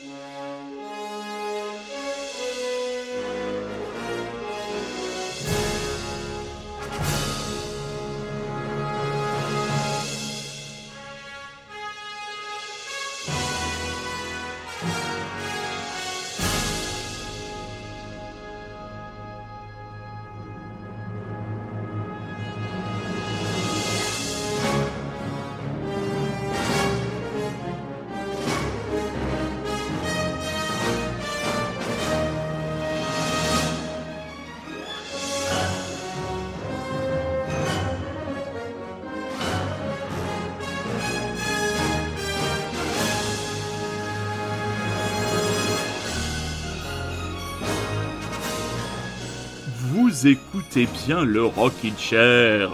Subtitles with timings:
[0.00, 0.37] Yeah.
[50.26, 52.70] Écoutez bien le Rockin' Chair.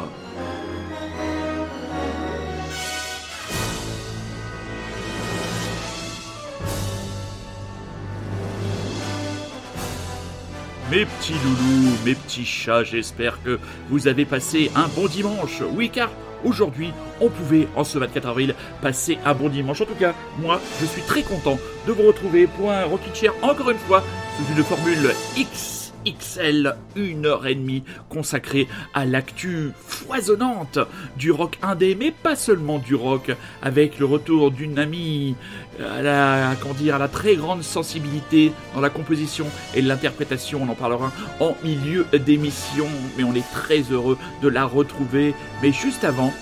[10.90, 13.58] Mes petits loulous, mes petits chats, j'espère que
[13.88, 15.62] vous avez passé un bon dimanche.
[15.74, 16.10] Oui, car
[16.44, 19.80] aujourd'hui, on pouvait, en ce 24 avril, passer un bon dimanche.
[19.80, 23.32] En tout cas, moi, je suis très content de vous retrouver pour un Rockin' Chair,
[23.42, 24.04] encore une fois,
[24.36, 25.73] sous une formule X
[26.06, 30.78] XL, une heure et demie consacrée à l'actu foisonnante
[31.16, 35.34] du rock indé, mais pas seulement du rock, avec le retour d'une amie
[35.80, 40.68] à la, comment dire, à la très grande sensibilité dans la composition et l'interprétation, on
[40.68, 45.34] en parlera en milieu d'émission, mais on est très heureux de la retrouver.
[45.62, 46.32] Mais juste avant,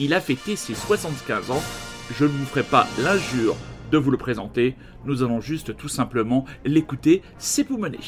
[0.00, 1.62] il a fêté ses 75 ans,
[2.18, 3.56] je ne vous ferai pas l'injure
[3.90, 4.74] de vous le présenter,
[5.04, 8.00] nous allons juste tout simplement l'écouter s'époumoner.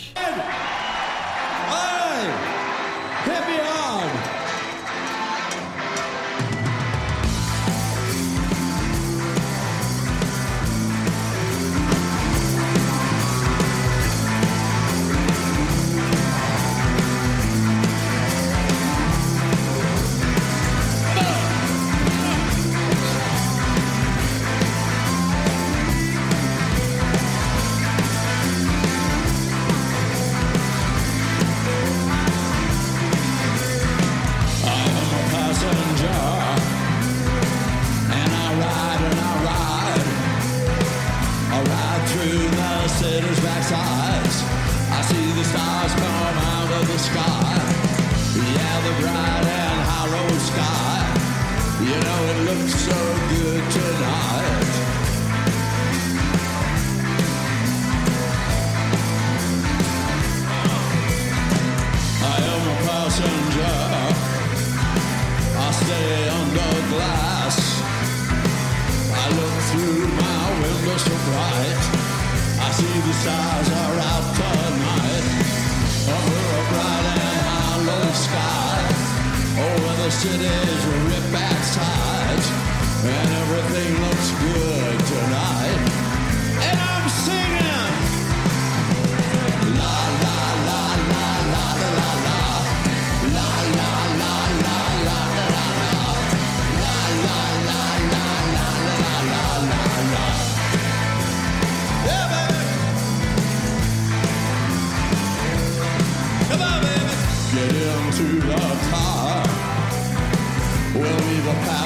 [73.20, 75.26] stars are out tonight
[76.08, 78.80] a bright and sky.
[79.66, 80.10] Over the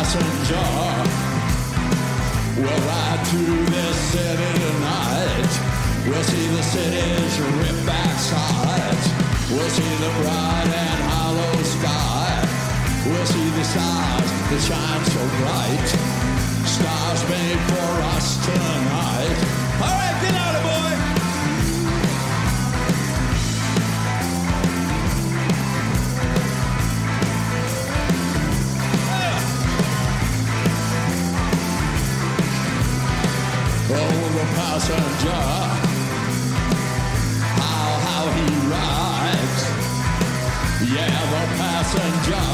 [0.09, 0.69] passenger
[2.57, 3.43] We'll ride to
[3.73, 5.53] the city tonight
[6.07, 9.05] We'll see the city's ripped back sides
[9.51, 12.49] We'll see the bright and hollow sky
[13.07, 15.89] We'll see the stars that shine so bright.
[16.67, 19.68] Stars made for us tonight.
[34.79, 35.43] passenger.
[37.59, 39.61] How, how he rides.
[40.95, 42.47] Yeah, the passenger.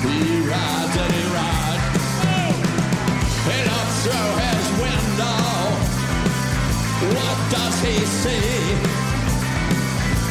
[0.00, 2.04] He rides and he rides.
[3.48, 5.44] He looks through his window.
[7.16, 8.60] What does he see?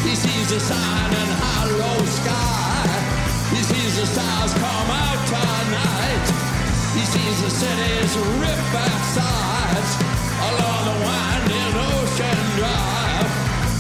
[0.09, 2.87] He sees the sun and hollow sky.
[3.53, 5.08] He sees the stars come out.
[6.99, 9.91] He sees the cities rip by sides
[10.51, 13.29] along the winding ocean drive.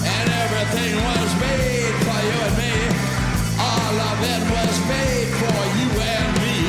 [0.07, 2.75] And everything was made for you and me.
[3.59, 6.59] All of it was made for you and me.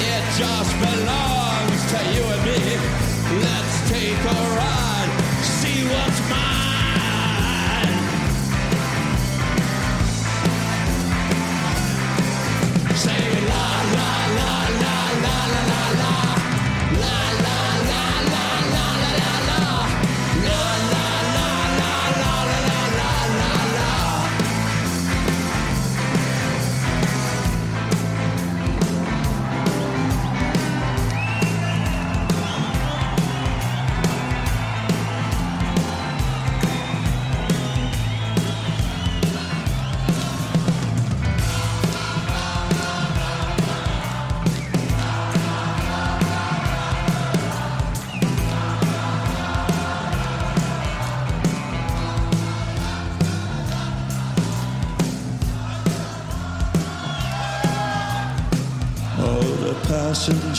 [0.00, 2.60] It just belongs to you and me.
[3.44, 5.12] Let's take a ride,
[5.44, 6.51] see what's mine.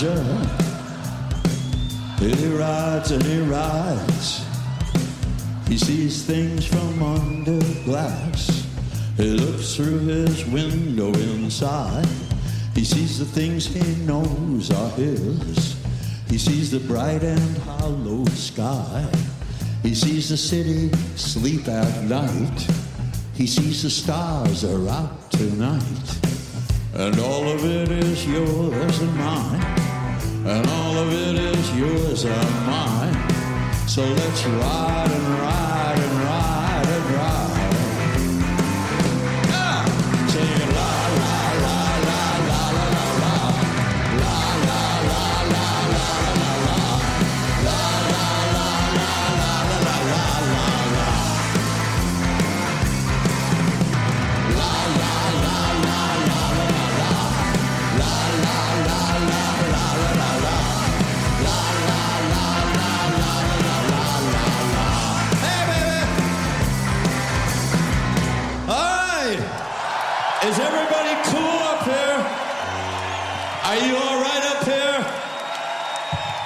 [0.04, 0.10] He
[2.50, 4.46] rides and he rides.
[5.66, 8.68] He sees things from under glass.
[9.16, 12.06] He looks through his window inside.
[12.76, 15.82] He sees the things he knows are his.
[16.28, 19.10] He sees the bright and hollow sky.
[19.84, 22.68] He sees the city sleep at night.
[23.36, 26.18] He sees the stars are out tonight.
[26.94, 29.73] And all of it is yours and mine.
[30.46, 33.88] And all of it is yours and mine.
[33.88, 35.73] So let's ride and ride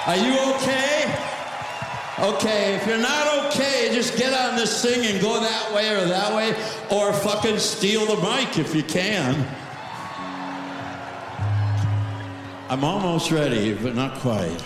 [0.08, 1.04] Are you okay?
[2.18, 6.06] Okay, if you're not okay, just get on this thing and go that way or
[6.06, 6.54] that way,
[6.90, 9.36] or fucking steal the mic if you can.
[12.70, 14.64] I'm almost ready, but not quite.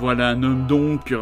[0.00, 1.14] Voilà un homme donc,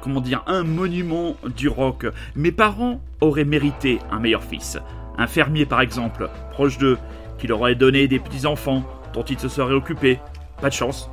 [0.00, 2.04] comment dire, un monument du rock.
[2.34, 4.76] Mes parents auraient mérité un meilleur fils.
[5.18, 6.98] Un fermier par exemple, proche d'eux,
[7.38, 8.82] qui leur aurait donné des petits-enfants
[9.14, 10.18] dont ils se seraient occupés.
[10.60, 11.10] Pas de chance.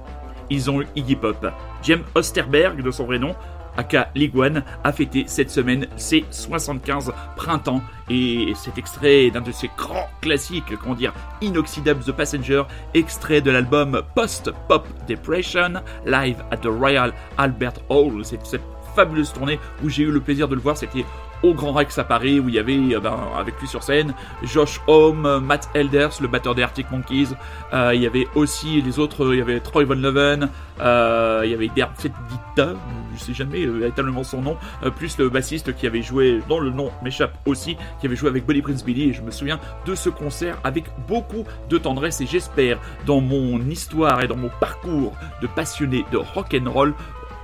[0.50, 1.46] Ils ont eu Iggy Pop.
[1.84, 3.36] James Osterberg, de son vrai nom,
[3.78, 7.82] aka Liguan, a fêté cette semaine ses 75 printemps.
[8.10, 12.64] Et cet extrait d'un de ses grands classiques, comment dire, inoxydable The Passenger,
[12.94, 15.74] extrait de l'album Post-Pop Depression,
[16.06, 18.24] live at the Royal Albert Hall.
[18.24, 18.62] C'est cette
[18.96, 20.78] fabuleuse tournée où j'ai eu le plaisir de le voir.
[20.78, 21.06] C'était
[21.46, 24.14] au Grand Rex à Paris où il y avait euh, ben, avec lui sur scène
[24.44, 27.30] Josh Homme, euh, Matt Elders, le batteur des Arctic Monkeys.
[27.74, 30.50] Euh, il y avait aussi les autres, il y avait Troy Von Leven,
[30.82, 32.74] euh, il y avait Derek Dita,
[33.16, 36.60] je sais jamais euh, véritablement son nom, euh, plus le bassiste qui avait joué, dont
[36.60, 39.10] le nom m'échappe aussi, qui avait joué avec Buddy Prince Billy.
[39.10, 43.60] Et je me souviens de ce concert avec beaucoup de tendresse et j'espère dans mon
[43.70, 46.94] histoire et dans mon parcours de passionné de rock and roll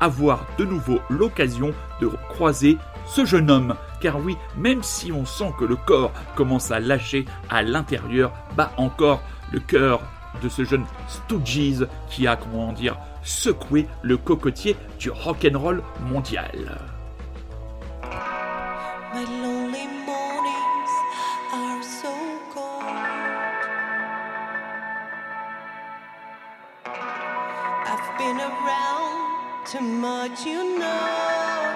[0.01, 3.75] avoir de nouveau l'occasion de croiser ce jeune homme.
[4.01, 8.73] Car oui, même si on sent que le corps commence à lâcher à l'intérieur, bat
[8.77, 9.21] encore
[9.53, 10.01] le cœur
[10.41, 17.00] de ce jeune Stooges qui a, comment dire, secoué le cocotier du rock'n'roll mondial.
[30.21, 31.71] Much, you know.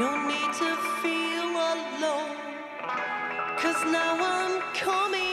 [0.00, 0.70] No need to
[1.00, 2.36] feel alone,
[3.60, 5.23] cause now I'm coming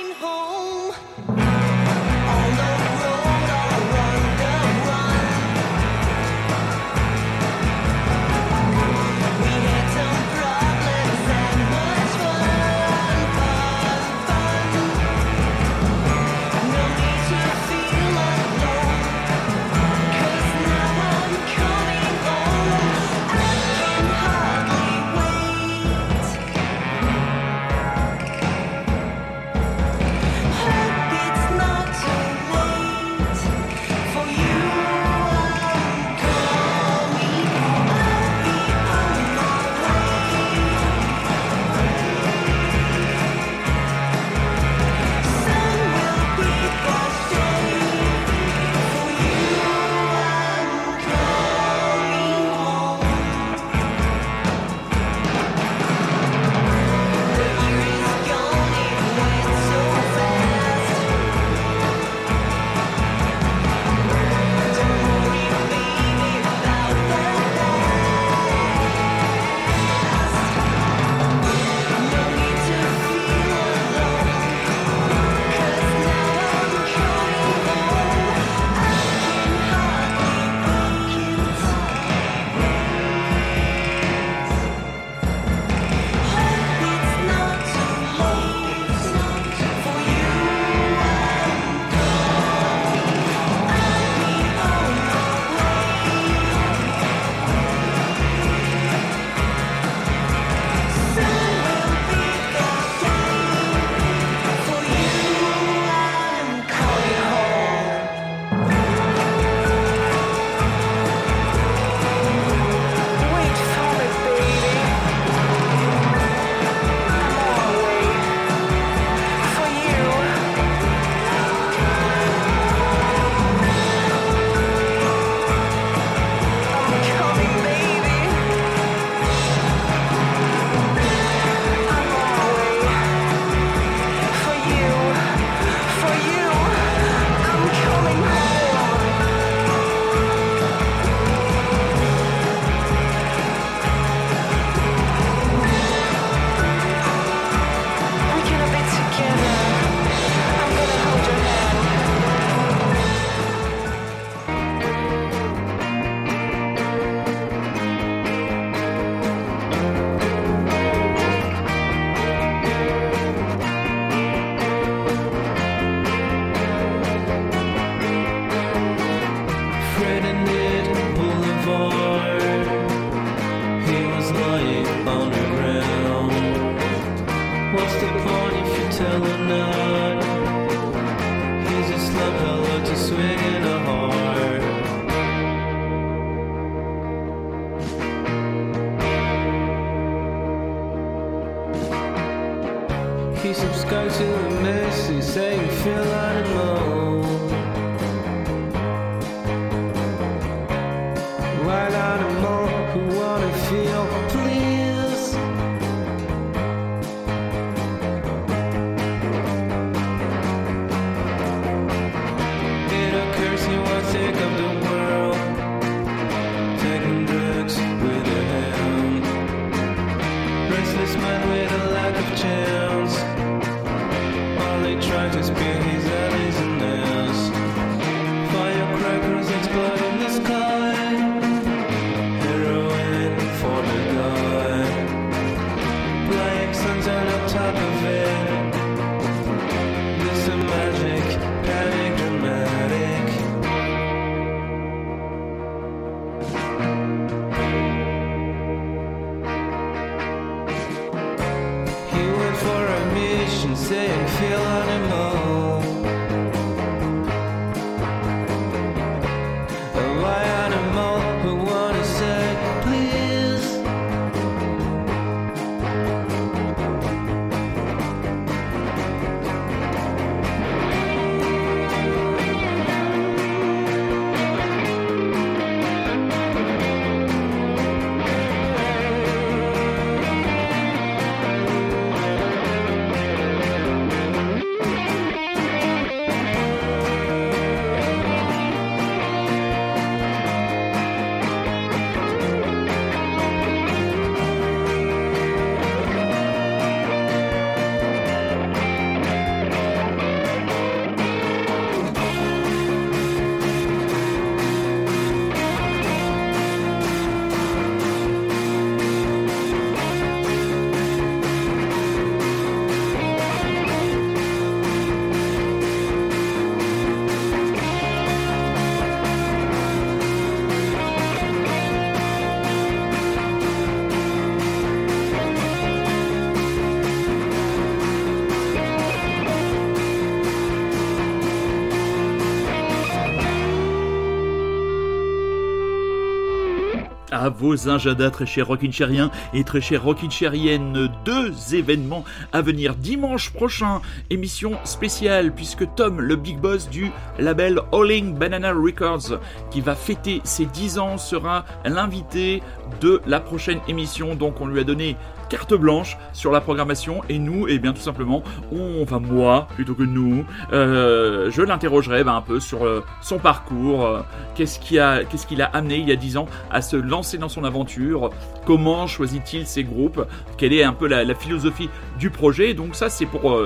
[337.41, 341.09] à vos agendas, très chers rockinchériens et très chers rockinchériennes.
[341.25, 344.01] Deux événements à venir dimanche prochain.
[344.29, 349.39] Émission spéciale puisque Tom, le big boss du label Alling Banana Records,
[349.71, 352.61] qui va fêter ses 10 ans, sera l'invité
[353.01, 354.35] de la prochaine émission.
[354.35, 355.17] Donc on lui a donné
[355.51, 358.41] carte blanche sur la programmation et nous, et bien tout simplement,
[358.71, 363.37] on, enfin moi plutôt que nous, euh, je l'interrogerai ben, un peu sur euh, son
[363.37, 364.21] parcours, euh,
[364.55, 367.49] qu'est-ce qui a, qu'il a amené il y a 10 ans à se lancer dans
[367.49, 368.29] son aventure,
[368.65, 372.73] comment choisit-il ses groupes, quelle est un peu la, philosophie du projet.
[372.73, 373.59] Donc ça c'est pour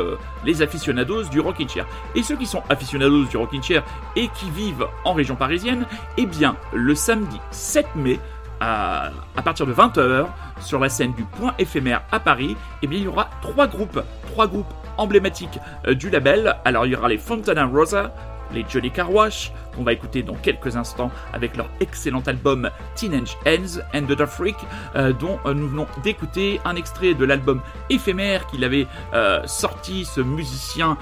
[0.44, 1.86] les aficionados du rocking chair.
[2.16, 3.84] Et ceux qui sont aficionados du rocking chair
[4.16, 5.86] et qui vivent en région parisienne,
[6.18, 8.20] eh bien le samedi 7 mai
[8.60, 9.12] à,
[9.44, 10.28] partir de 20h
[10.60, 14.48] sur la scène du Point éphémère à Paris, eh il y aura trois groupes, trois
[14.48, 16.56] groupes emblématiques euh, du label.
[16.66, 18.14] Alors il y aura les Fontana Rosa,
[18.54, 23.80] les Johnny Carwash, qu'on va écouter dans quelques instants avec leur excellent album Teenage Ends
[23.94, 24.56] and the Freak,
[24.96, 30.06] euh, dont euh, nous venons d'écouter un extrait de l'album éphémère qu'il avait euh, sorti,
[30.06, 30.98] ce musicien,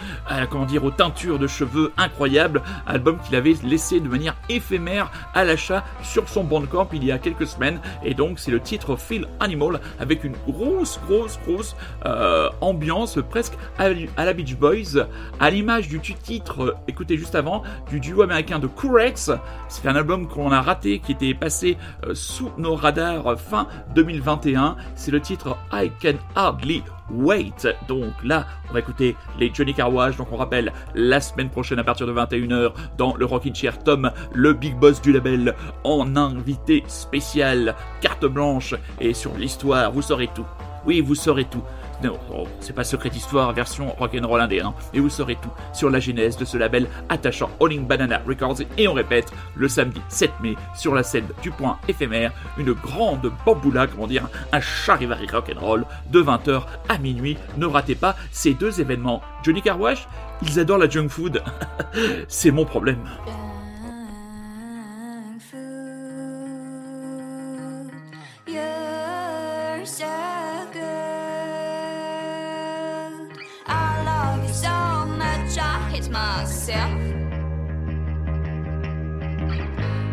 [0.49, 5.43] comment dire, aux teintures de cheveux incroyables, album qu'il avait laissé de manière éphémère à
[5.43, 9.27] l'achat sur son Bandcamp il y a quelques semaines, et donc c'est le titre Feel
[9.39, 11.75] Animal avec une grosse, grosse, grosse
[12.61, 15.05] ambiance presque à, la Beach Boys,
[15.39, 19.29] à l'image du titre, écoutez juste avant, du duo américain de Curex.
[19.67, 21.77] C'est un album qu'on a raté, qui était passé
[22.07, 24.77] euh, sous nos radars euh, fin 2021.
[24.95, 27.67] C'est le titre I Can Hardly Wait.
[27.87, 30.15] Donc là, on va écouter les Johnny Carwash.
[30.15, 34.09] Donc on rappelle, la semaine prochaine à partir de 21h, dans le Rockin' Chair, Tom,
[34.33, 35.53] le big boss du label,
[35.83, 40.45] en invité spécial, carte blanche, et sur l'histoire, vous saurez tout.
[40.85, 41.63] Oui, vous saurez tout.
[42.03, 44.73] Non, oh, c'est pas Secret Histoire version rock'n'roll indé, hein.
[44.93, 48.57] Et vous saurez tout sur la genèse de ce label attachant Alling Banana Records.
[48.77, 53.31] Et on répète, le samedi 7 mai, sur la scène du point éphémère, une grande
[53.45, 57.37] bamboula, comment dire, un charivari rock'n'roll de 20h à minuit.
[57.57, 59.21] Ne ratez pas ces deux événements.
[59.41, 60.05] Johnny Carwash,
[60.41, 61.41] ils adorent la junk food.
[62.27, 62.99] c'est mon problème.
[76.13, 76.91] Myself.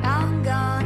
[0.03, 0.80] I'm gonna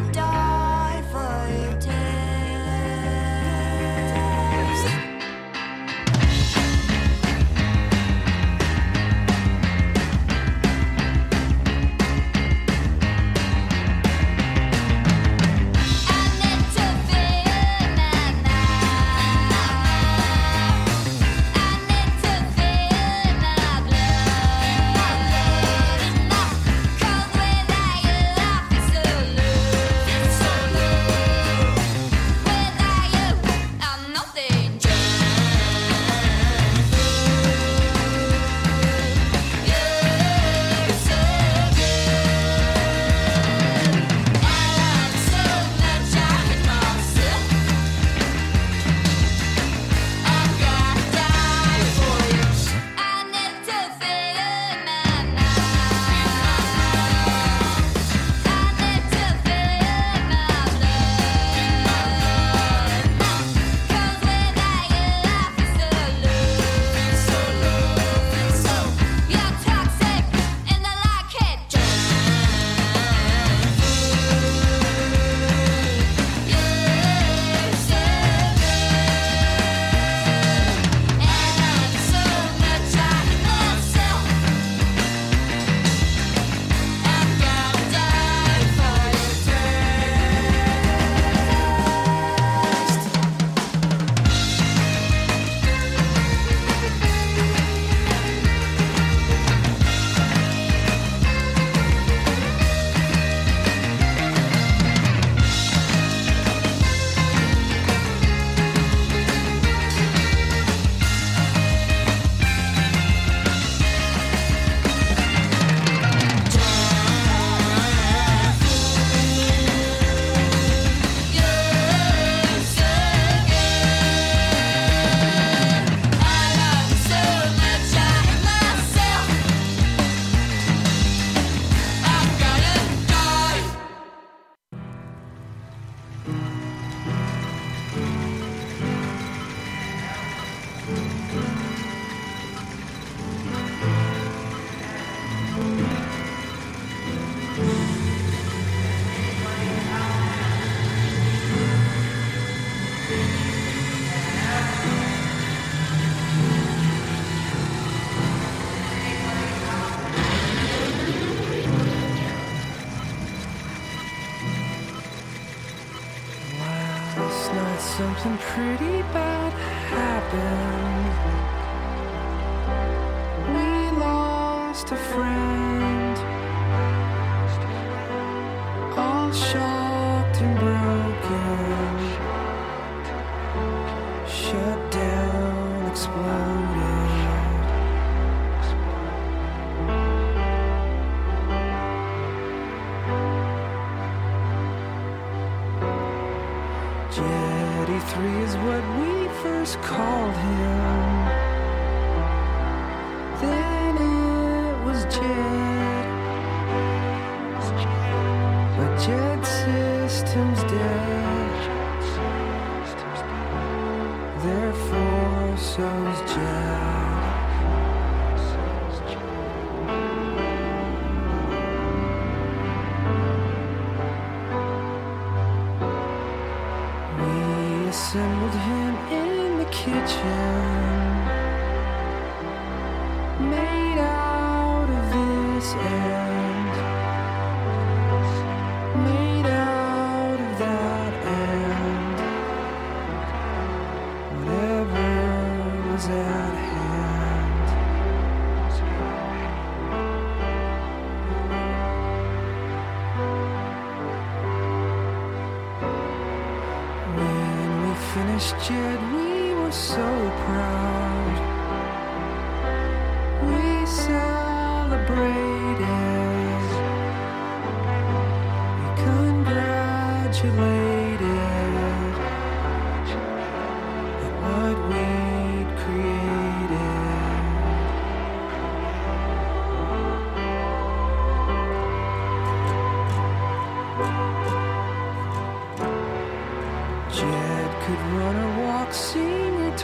[258.64, 258.93] picture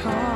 [0.00, 0.29] guitar.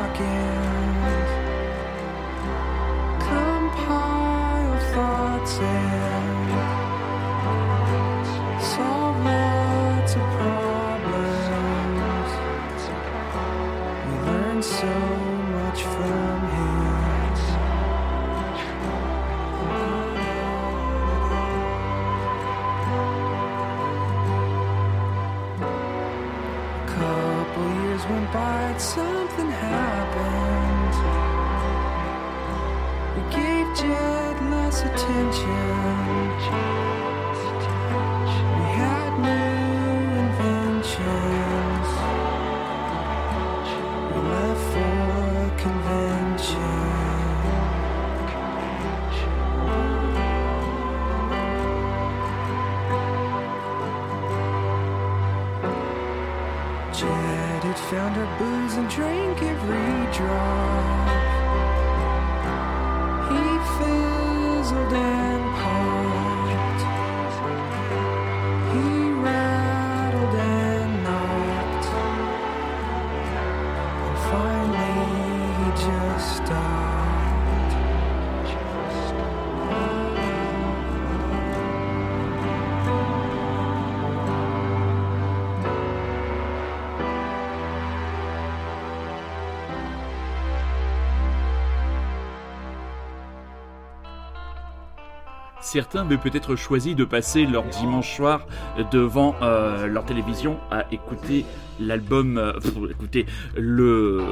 [95.74, 98.46] Certains avaient peut-être choisi de passer leur dimanche soir
[98.92, 101.44] devant euh, leur télévision à écouter
[101.80, 102.52] l'album, euh,
[102.88, 104.22] écouter le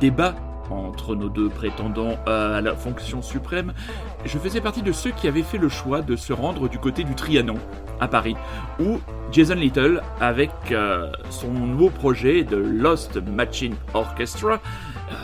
[0.00, 0.34] débat
[0.68, 3.72] entre nos deux prétendants à la fonction suprême.
[4.26, 7.04] Je faisais partie de ceux qui avaient fait le choix de se rendre du côté
[7.04, 7.56] du Trianon,
[7.98, 8.36] à Paris,
[8.78, 8.98] où
[9.32, 14.60] Jason Little, avec euh, son nouveau projet de Lost Machine Orchestra,
[15.10, 15.14] euh,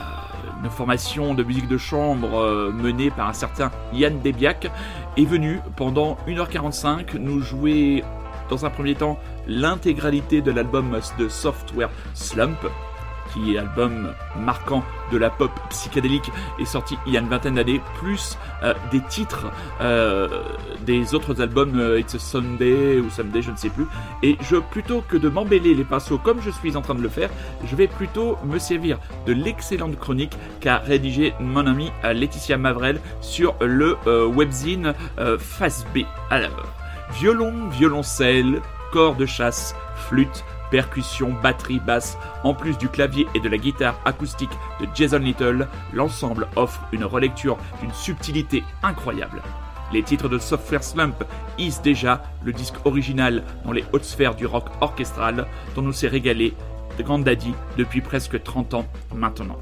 [0.65, 4.71] une formation de musique de chambre euh, menée par un certain Yann Debiac,
[5.19, 8.05] est venu pendant 1h45 nous jouer
[8.49, 12.59] dans un premier temps l'intégralité de l'album de Software Slump,
[13.33, 17.55] qui est album marquant de la pop psychédélique, est sorti il y a une vingtaine
[17.55, 19.47] d'années, plus euh, des titres
[19.81, 20.43] euh,
[20.85, 23.87] des autres albums euh, It's a Sunday ou Someday, je ne sais plus.
[24.23, 27.09] Et je, plutôt que de m'embêler les pinceaux comme je suis en train de le
[27.09, 27.31] faire,
[27.65, 33.55] je vais plutôt me servir de l'excellente chronique qu'a rédigée mon amie Laetitia Mavrel sur
[33.61, 34.95] le webzine
[35.39, 36.01] Face B.
[36.31, 36.67] Alors,
[37.13, 38.61] violon, violoncelle,
[38.93, 39.75] corps de chasse,
[40.09, 44.51] flûte, percussion, batterie, basse, en plus du clavier et de la guitare acoustique
[44.81, 49.43] de Jason Little, l'ensemble offre une relecture d'une subtilité incroyable.
[49.93, 51.25] Les titres de Software Slump
[51.59, 56.09] hissent déjà le disque original dans les hautes sphères du rock orchestral dont nous s'est
[56.09, 56.55] régalé
[57.03, 59.59] Grand Daddy depuis presque 30 ans maintenant.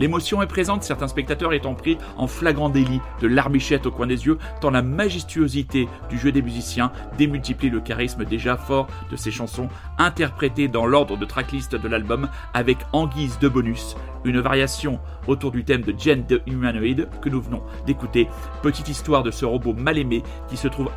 [0.00, 4.24] L'émotion est présente, certains spectateurs étant pris en flagrant délit de l'arbichette au coin des
[4.24, 9.30] yeux, tant la majestuosité du jeu des musiciens démultiplie le charisme déjà fort de ces
[9.30, 15.00] chansons, interprétées dans l'ordre de tracklist de l'album avec en guise de bonus une variation
[15.26, 18.26] autour du thème de Jen the Humanoid que nous venons d'écouter.
[18.62, 20.90] Petite histoire de ce robot mal aimé qui se trouve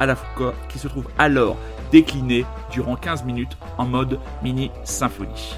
[1.17, 1.57] alors
[1.91, 5.55] décliné durant 15 minutes en mode mini symphonie.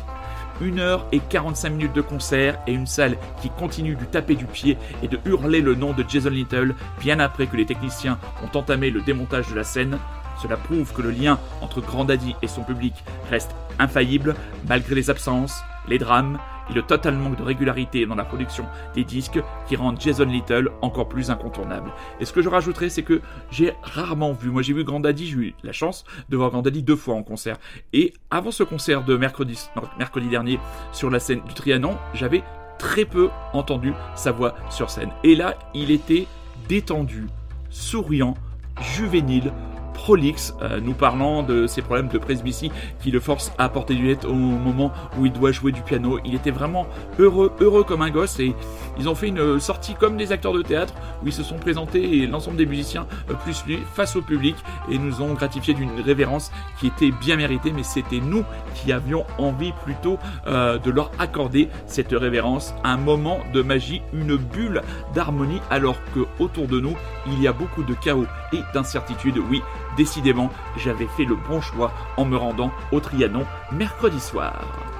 [0.61, 5.19] 1h45 minutes de concert et une salle qui continue du taper du pied et de
[5.25, 9.49] hurler le nom de Jason Little bien après que les techniciens ont entamé le démontage
[9.49, 9.97] de la scène.
[10.41, 12.93] Cela prouve que le lien entre Grandaddy et son public
[13.29, 14.35] reste infaillible
[14.67, 19.03] malgré les absences, les drames et le total manque de régularité dans la production des
[19.03, 21.91] disques qui rendent Jason Little encore plus incontournable.
[22.19, 25.27] Et ce que je rajouterais, c'est que j'ai rarement vu, moi j'ai vu Grand Daddy,
[25.27, 27.57] j'ai eu la chance de voir Grand Daddy deux fois en concert.
[27.93, 30.59] Et avant ce concert de mercredi, mercredi dernier
[30.91, 32.43] sur la scène du Trianon, j'avais
[32.77, 35.11] très peu entendu sa voix sur scène.
[35.23, 36.27] Et là, il était
[36.67, 37.27] détendu,
[37.69, 38.35] souriant,
[38.81, 39.53] juvénile,
[39.95, 44.03] prolixe, euh, nous parlant de ses problèmes de presbytie qui le forcent à porter du
[44.03, 46.19] lunettes au moment où il doit jouer du piano.
[46.25, 46.85] Il était vraiment
[47.17, 48.53] heureux, heureux comme un gosse et
[48.99, 52.17] ils ont fait une sortie comme des acteurs de théâtre où ils se sont présentés
[52.17, 54.55] et l'ensemble des musiciens euh, plus lui face au public
[54.91, 58.43] et nous ont gratifié d'une révérence qui était bien méritée mais c'était nous
[58.75, 64.35] qui avions envie plutôt euh, de leur accorder cette révérence, un moment de magie, une
[64.35, 64.81] bulle
[65.13, 66.95] d'harmonie alors que autour de nous
[67.27, 69.37] il y a beaucoup de chaos et d'incertitude.
[69.49, 69.61] Oui,
[69.95, 74.94] décidément, j'avais fait le bon choix en me rendant au Trianon mercredi soir.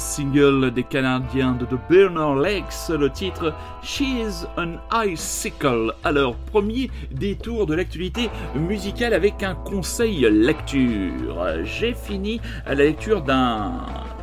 [0.00, 5.92] Single des Canadiens de The Burner Lakes, le titre She's an Icicle.
[6.02, 11.44] Alors, premier détour de l'actualité musicale avec un conseil lecture.
[11.64, 13.72] J'ai fini la lecture d'un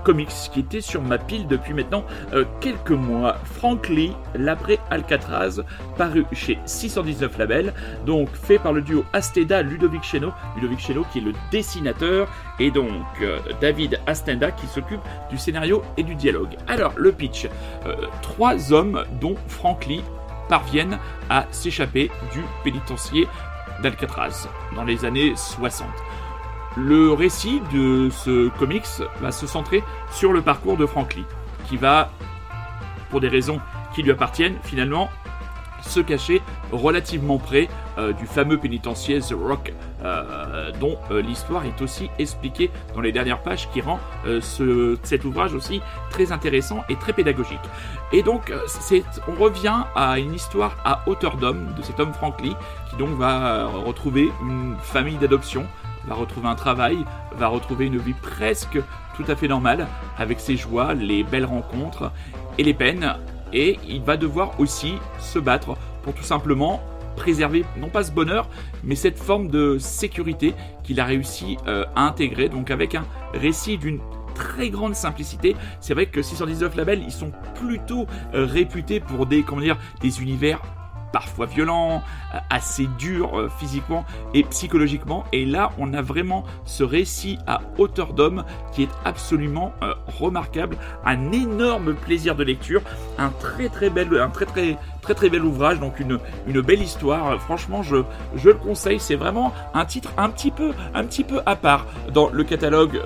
[0.03, 3.35] comics qui était sur ma pile depuis maintenant euh, quelques mois.
[3.43, 5.61] Frank Lee, l'après Alcatraz,
[5.97, 7.73] paru chez 619 Label,
[8.05, 12.27] donc fait par le duo Asteda Ludovic Cheno, Ludovic Cheno qui est le dessinateur,
[12.59, 12.89] et donc
[13.21, 16.55] euh, David Astenda qui s'occupe du scénario et du dialogue.
[16.67, 17.47] Alors le pitch,
[17.85, 20.03] Euh, trois hommes dont Frank Lee
[20.49, 20.97] parviennent
[21.29, 23.27] à s'échapper du pénitencier
[23.83, 25.87] d'Alcatraz dans les années 60.
[26.77, 28.85] Le récit de ce comics
[29.19, 31.25] va se centrer sur le parcours de Frank Lee,
[31.67, 32.11] qui va,
[33.09, 33.59] pour des raisons
[33.95, 35.09] qui lui appartiennent, finalement
[35.81, 41.81] se cacher relativement près euh, du fameux pénitencier The Rock, euh, dont euh, l'histoire est
[41.81, 43.99] aussi expliquée dans les dernières pages, qui rend
[44.41, 47.59] ce- cet ouvrage aussi très intéressant et très pédagogique.
[48.11, 48.51] Et donc,
[49.27, 52.55] on revient à une histoire à hauteur d'homme de cet homme Frank Lee,
[52.89, 55.65] qui donc va retrouver une famille d'adoption,
[56.07, 56.97] va retrouver un travail,
[57.37, 58.79] va retrouver une vie presque
[59.15, 59.87] tout à fait normale,
[60.17, 62.11] avec ses joies, les belles rencontres
[62.57, 63.15] et les peines.
[63.53, 66.81] Et il va devoir aussi se battre pour tout simplement
[67.15, 68.47] préserver, non pas ce bonheur,
[68.83, 70.53] mais cette forme de sécurité
[70.83, 73.99] qu'il a réussi euh, à intégrer, donc avec un récit d'une
[74.35, 75.55] très grande simplicité.
[75.79, 78.05] C'est vrai que 619 Label, ils sont plutôt
[78.35, 80.61] euh, réputés pour des, comment dire, des univers
[81.11, 82.03] parfois violents,
[82.33, 85.25] euh, assez durs euh, physiquement et psychologiquement.
[85.31, 88.43] Et là, on a vraiment ce récit à hauteur d'homme
[88.73, 92.81] qui est absolument euh, remarquable, un énorme plaisir de lecture,
[93.17, 96.81] un très très bel, un très très très très bel ouvrage, donc une, une belle
[96.81, 97.41] histoire.
[97.41, 97.97] Franchement, je,
[98.35, 98.99] je le conseille.
[98.99, 103.01] C'est vraiment un titre un petit peu un petit peu à part dans le catalogue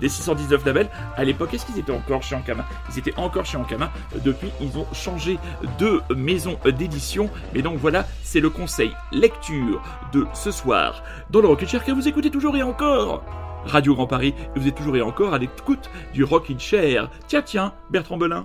[0.00, 0.88] des 619 labels.
[1.16, 2.64] À l'époque, est-ce qu'ils étaient encore chez Ankama?
[2.90, 3.90] Ils étaient encore chez Ankama.
[4.24, 5.38] Depuis, ils ont changé
[5.78, 7.17] de maison d'édition.
[7.54, 11.92] Mais donc voilà, c'est le conseil lecture de ce soir dans le Rocket Chair que
[11.92, 13.24] vous écoutez toujours et encore.
[13.64, 17.10] Radio Grand Paris, et vous êtes toujours et encore à l'écoute du Rockin' Chair.
[17.26, 18.42] Tiens, tiens, Bertrand Belin.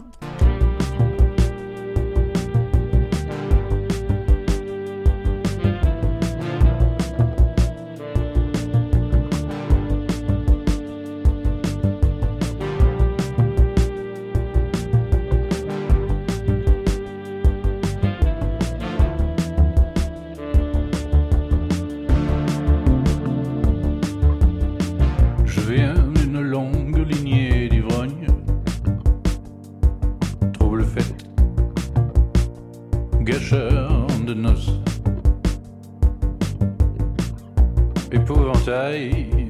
[38.13, 39.47] Épouvantail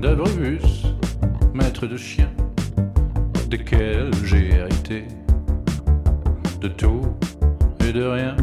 [0.00, 0.86] d'abribus,
[1.54, 2.28] maître de chien,
[3.48, 5.04] desquels j'ai hérité
[6.60, 7.02] de tout
[7.86, 8.36] et de rien.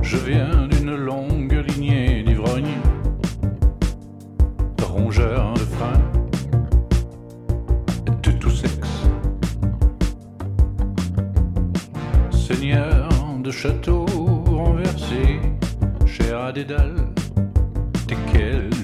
[0.00, 2.80] Je viens d'une longue lignée d'ivrognes
[4.82, 6.00] rongeur de frein,
[8.22, 9.06] de tout sexe.
[12.30, 13.08] Seigneur
[13.42, 14.06] de châteaux
[14.46, 15.40] renversés,
[16.06, 16.64] cher à des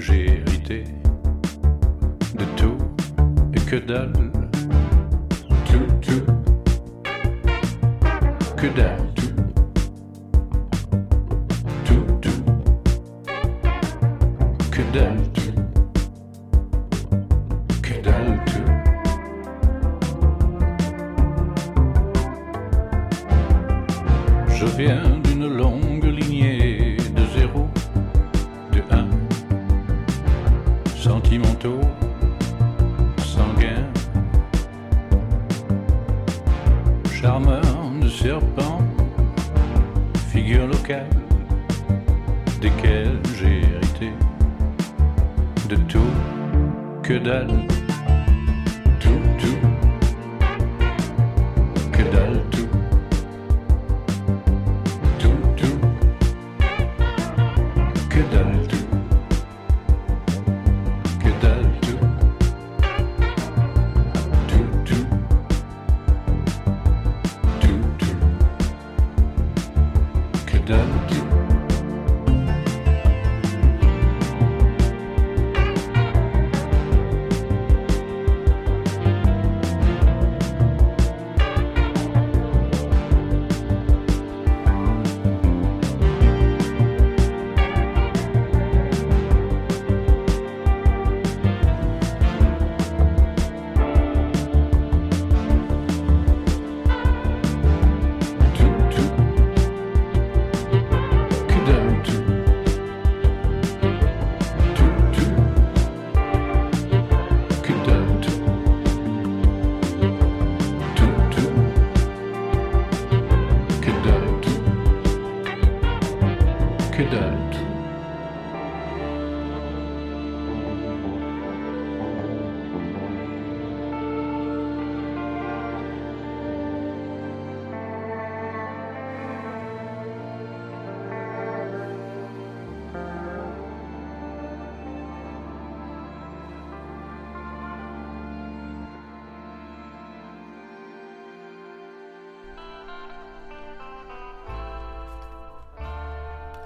[0.01, 0.83] j'ai hérité
[2.35, 2.77] de tout
[3.53, 4.13] et que dalle.
[5.65, 6.25] Tout, tout,
[8.57, 9.08] que dalle,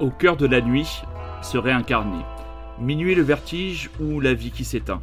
[0.04, 1.02] Au cœur de la nuit
[1.42, 2.18] serait incarné
[2.78, 5.02] minuit le vertige ou la vie qui s'éteint.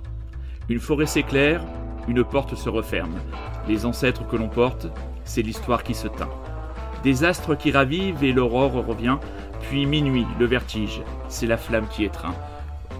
[0.68, 1.62] Une forêt s'éclaire,
[2.06, 3.18] une porte se referme.
[3.66, 4.88] Les ancêtres que l'on porte,
[5.24, 6.28] c'est l'histoire qui se teint.
[7.02, 9.16] Des astres qui ravivent et l'aurore revient,
[9.62, 12.34] puis minuit, le vertige, c'est la flamme qui étreint.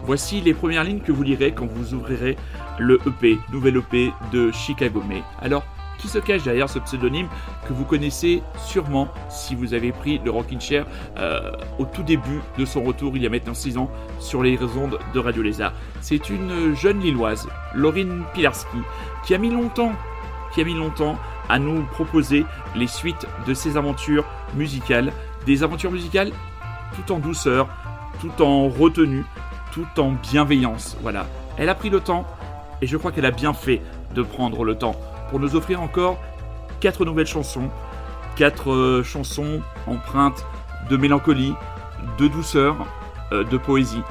[0.05, 2.38] Voici les premières lignes que vous lirez quand vous ouvrirez
[2.78, 5.22] le EP, nouvel EP de Chicago May.
[5.42, 5.64] Alors,
[6.01, 7.28] qui se cache derrière ce pseudonyme
[7.66, 10.86] que vous connaissez sûrement si vous avez pris le Rockin' Chair
[11.18, 14.59] euh, au tout début de son retour il y a maintenant 6 ans sur les
[14.62, 15.72] ondes de Radio Lézard.
[16.01, 18.78] C'est une jeune Lilloise, Laurine Pilarski,
[19.24, 19.92] qui a mis longtemps,
[20.55, 22.44] qui a mis longtemps à nous proposer
[22.74, 24.24] les suites de ses aventures
[24.55, 25.12] musicales,
[25.46, 26.32] des aventures musicales
[26.94, 27.68] tout en douceur,
[28.20, 29.24] tout en retenue,
[29.72, 30.96] tout en bienveillance.
[31.03, 31.26] Voilà,
[31.57, 32.26] elle a pris le temps
[32.82, 33.82] et je crois qu'elle a bien fait
[34.14, 34.96] de prendre le temps
[35.31, 36.18] pour nous offrir encore
[36.81, 37.70] quatre nouvelles chansons,
[38.37, 40.45] quatre euh, chansons empreintes
[40.91, 41.55] de mélancolie,
[42.18, 42.76] de douceur,
[43.33, 44.03] euh, de poésie.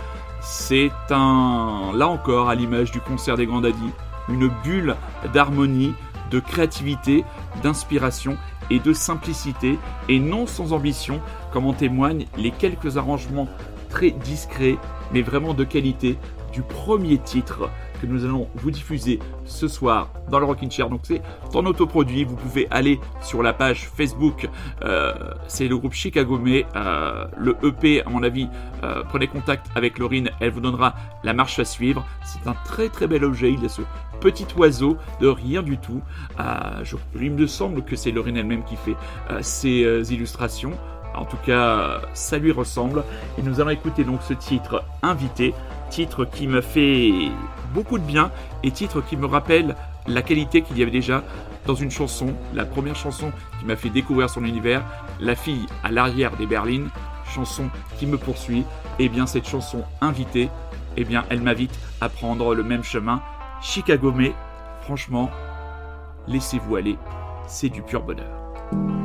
[0.42, 3.92] C'est un, là encore, à l'image du concert des Grands Daddy,
[4.30, 4.96] une bulle
[5.34, 5.94] d'harmonie,
[6.32, 7.26] de créativité,
[7.64, 8.38] d'inspiration
[8.70, 11.20] et de simplicité, et non sans ambition,
[11.52, 13.48] comme en témoignent les quelques arrangements
[13.90, 14.78] très discrets,
[15.12, 16.18] mais vraiment de qualité,
[16.54, 17.70] du premier titre
[18.00, 20.90] que nous allons vous diffuser ce soir dans le Rockin' Chair.
[20.90, 21.22] Donc c'est
[21.54, 22.24] en autoproduit.
[22.24, 24.48] Vous pouvez aller sur la page Facebook.
[24.84, 25.14] Euh,
[25.48, 26.66] c'est le groupe Chicago May.
[26.76, 28.48] Euh, le EP, à mon avis,
[28.84, 30.30] euh, prenez contact avec Laurine.
[30.40, 32.06] Elle vous donnera la marche à suivre.
[32.24, 33.52] C'est un très très bel objet.
[33.52, 33.82] Il y a ce
[34.22, 36.02] petit oiseau de rien du tout.
[36.84, 38.96] Je- il me semble que c'est Laurine elle-même qui fait
[39.42, 40.72] ces illustrations.
[41.16, 43.04] En tout cas, ça lui ressemble.
[43.38, 45.54] Et nous allons écouter donc ce titre invité,
[45.90, 47.12] titre qui me fait
[47.74, 48.32] beaucoup de bien
[48.64, 49.76] et titre qui me rappelle
[50.08, 51.24] la qualité qu'il y avait déjà
[51.66, 54.84] dans une chanson, la première chanson qui m'a fait découvrir son univers,
[55.20, 56.90] La fille à l'arrière des berlines,
[57.34, 58.64] chanson qui me poursuit.
[58.98, 60.50] Et bien cette chanson invitée,
[60.98, 63.22] eh bien elle m'invite à prendre le même chemin.
[63.62, 64.34] Chicago May,
[64.82, 65.30] franchement,
[66.28, 66.98] laissez-vous aller,
[67.48, 68.99] c'est du pur bonheur.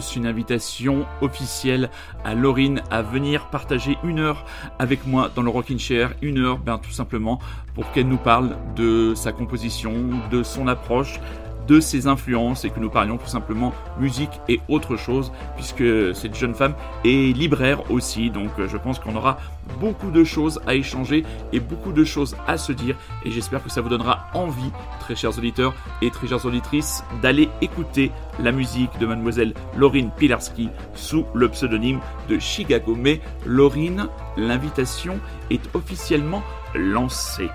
[0.00, 1.90] Une invitation officielle
[2.24, 4.44] à Laurine à venir partager une heure
[4.78, 6.14] avec moi dans le Rockin' Chair.
[6.20, 7.38] Une heure, ben, tout simplement,
[7.74, 9.94] pour qu'elle nous parle de sa composition,
[10.30, 11.20] de son approche,
[11.66, 15.84] de ses influences et que nous parlions tout simplement musique et autre chose puisque
[16.14, 18.30] cette jeune femme est libraire aussi.
[18.30, 19.38] Donc euh, je pense qu'on aura
[19.80, 22.96] beaucoup de choses à échanger et beaucoup de choses à se dire.
[23.24, 27.48] Et j'espère que ça vous donnera envie très chers auditeurs et très chères auditrices d'aller
[27.60, 32.94] écouter la musique de mademoiselle Laurine Pilarski sous le pseudonyme de Chicago.
[32.98, 35.18] Mais Laurine l'invitation
[35.50, 36.42] est officiellement
[36.74, 37.50] lancée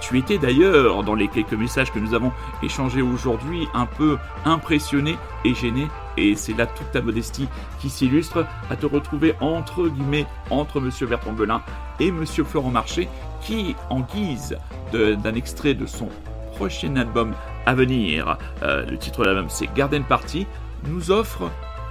[0.00, 2.32] tu étais d'ailleurs, dans les quelques messages que nous avons
[2.62, 7.48] échangés aujourd'hui, un peu impressionné et gêné, et c'est là toute ta modestie
[7.80, 11.62] qui s'illustre, à te retrouver entre guillemets entre Monsieur Bertrand Belin
[12.00, 13.08] et Monsieur Florent Marché,
[13.40, 14.56] qui, en guise
[14.92, 16.08] d'un extrait de son
[16.56, 17.34] prochain album
[17.66, 20.46] à venir, euh, le titre de l'album c'est Garden Party,
[20.86, 21.50] nous offre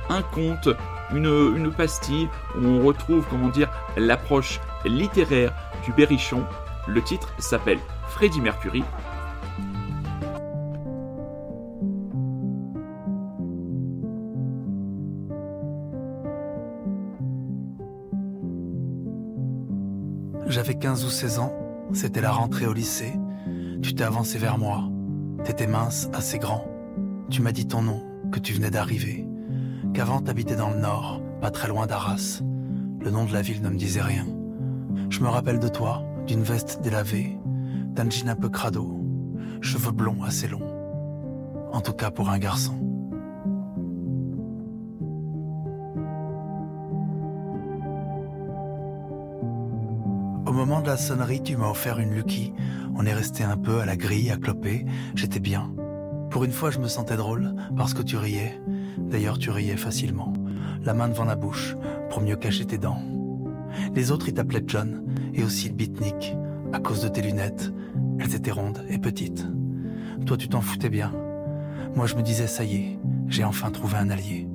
[0.10, 0.70] un conte,
[1.14, 2.28] une, une pastille
[2.58, 5.54] où on retrouve, comment dire, l'approche littéraire
[5.84, 6.44] du Berrichon.
[6.88, 7.80] Le titre s'appelle
[8.16, 8.82] Freddie Mercury.
[20.48, 21.54] J'avais 15 ou 16 ans,
[21.92, 23.12] c'était la rentrée au lycée.
[23.82, 24.90] Tu t'es avancé vers moi.
[25.44, 26.66] T'étais mince, assez grand.
[27.30, 28.02] Tu m'as dit ton nom,
[28.32, 29.28] que tu venais d'arriver.
[29.94, 32.42] Qu'avant t'habitais dans le nord, pas très loin d'Arras.
[33.02, 34.26] Le nom de la ville ne me disait rien.
[35.10, 37.38] Je me rappelle de toi, d'une veste délavée,
[37.96, 39.00] d'un jean un peu crado,
[39.62, 40.68] cheveux blonds assez longs.
[41.72, 42.74] En tout cas pour un garçon.
[50.46, 52.54] Au moment de la sonnerie, tu m'as offert une Lucky.
[52.96, 54.86] On est resté un peu à la grille, à cloper.
[55.16, 55.72] J'étais bien.
[56.30, 58.62] Pour une fois, je me sentais drôle, parce que tu riais.
[58.98, 60.34] D'ailleurs, tu riais facilement.
[60.84, 61.76] La main devant la bouche,
[62.10, 63.02] pour mieux cacher tes dents.
[63.94, 66.36] Les autres, ils t'appelaient John, et aussi le beatnik,
[66.74, 67.72] à cause de tes lunettes.
[68.20, 69.46] Elles étaient rondes et petites.
[70.26, 71.12] Toi, tu t'en foutais bien.
[71.96, 74.48] Moi, je me disais, ça y est, j'ai enfin trouvé un allié.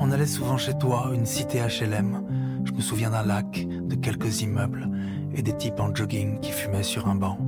[0.00, 2.22] On allait souvent chez toi, une cité HLM.
[2.64, 4.88] Je me souviens d'un lac, de quelques immeubles
[5.34, 7.38] et des types en jogging qui fumaient sur un banc.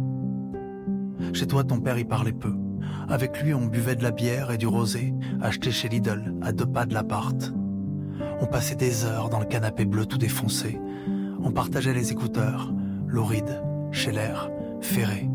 [1.33, 2.55] Chez toi, ton père y parlait peu.
[3.09, 6.66] Avec lui, on buvait de la bière et du rosé, acheté chez Lidl, à deux
[6.66, 7.53] pas de l'appart.
[8.41, 10.80] On passait des heures dans le canapé bleu tout défoncé.
[11.43, 12.72] On partageait les écouteurs,
[13.07, 13.62] Lauride,
[13.93, 15.28] Scheller, Ferré.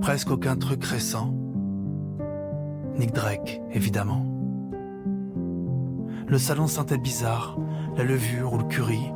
[0.00, 1.32] Presque aucun truc récent.
[2.96, 4.26] Nick Drake, évidemment.
[6.26, 7.56] Le salon sentait bizarre,
[7.96, 9.12] la levure ou le curry,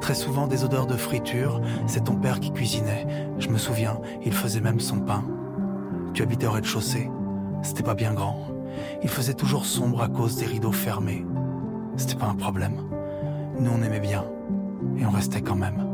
[0.00, 3.06] très souvent des odeurs de friture, c'est ton père qui cuisinait.
[3.38, 5.24] Je me souviens, il faisait même son pain.
[6.14, 7.10] Tu habitais au rez-de-chaussée,
[7.62, 8.48] c'était pas bien grand.
[9.02, 11.24] Il faisait toujours sombre à cause des rideaux fermés.
[11.96, 12.82] C'était pas un problème.
[13.58, 14.24] Nous on aimait bien,
[14.98, 15.86] et on restait quand même.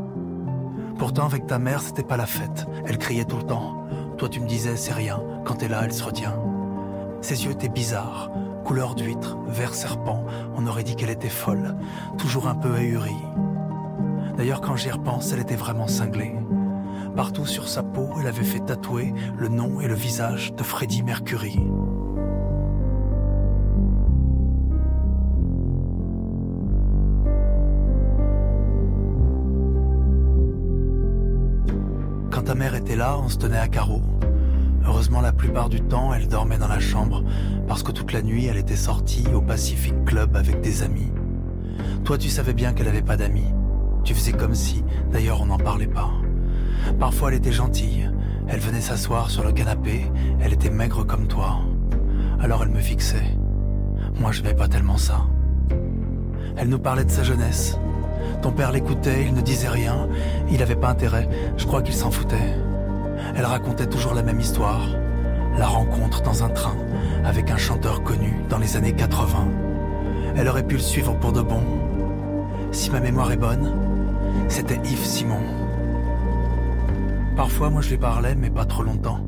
[0.99, 3.85] Pourtant avec ta mère c'était pas la fête, elle criait tout le temps.
[4.19, 6.39] Toi tu me disais c'est rien, quand t'es là elle se retient.
[7.21, 8.31] Ses yeux étaient bizarres,
[8.65, 10.25] couleur d'huître, vert serpent,
[10.57, 11.77] on aurait dit qu'elle était folle,
[12.19, 13.15] toujours un peu ahurie.
[14.37, 16.35] D'ailleurs, quand j'y repense, elle était vraiment cinglée.
[17.15, 21.03] Partout sur sa peau, elle avait fait tatouer le nom et le visage de Freddie
[21.03, 21.61] Mercury.
[32.33, 34.01] Quand ta mère était là, on se tenait à carreau.
[34.87, 37.23] Heureusement, la plupart du temps, elle dormait dans la chambre,
[37.69, 41.13] parce que toute la nuit, elle était sortie au Pacific Club avec des amis.
[42.05, 43.53] Toi, tu savais bien qu'elle avait pas d'amis.
[44.03, 46.11] Tu faisais comme si, d'ailleurs, on n'en parlait pas.
[46.99, 48.11] Parfois, elle était gentille.
[48.49, 50.11] Elle venait s'asseoir sur le canapé,
[50.41, 51.61] elle était maigre comme toi.
[52.41, 53.37] Alors elle me fixait.
[54.19, 55.27] Moi, je vais pas tellement ça.
[56.57, 57.79] Elle nous parlait de sa jeunesse.
[58.43, 60.09] Ton père l'écoutait, il ne disait rien,
[60.51, 62.57] il avait pas intérêt, je crois qu'il s'en foutait.
[63.37, 64.89] Elle racontait toujours la même histoire.
[65.59, 66.77] La rencontre dans un train
[67.25, 69.49] avec un chanteur connu dans les années 80.
[70.37, 71.63] Elle aurait pu le suivre pour de bon.
[72.73, 73.71] Si ma mémoire est bonne,
[74.49, 75.43] c'était Yves Simon.
[77.37, 79.21] Parfois, moi je lui parlais, mais pas trop longtemps.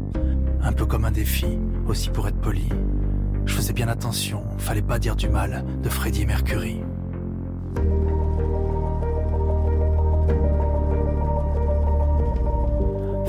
[0.62, 2.68] Un peu comme un défi, aussi pour être poli.
[3.44, 6.82] Je faisais bien attention, fallait pas dire du mal de Freddie Mercury.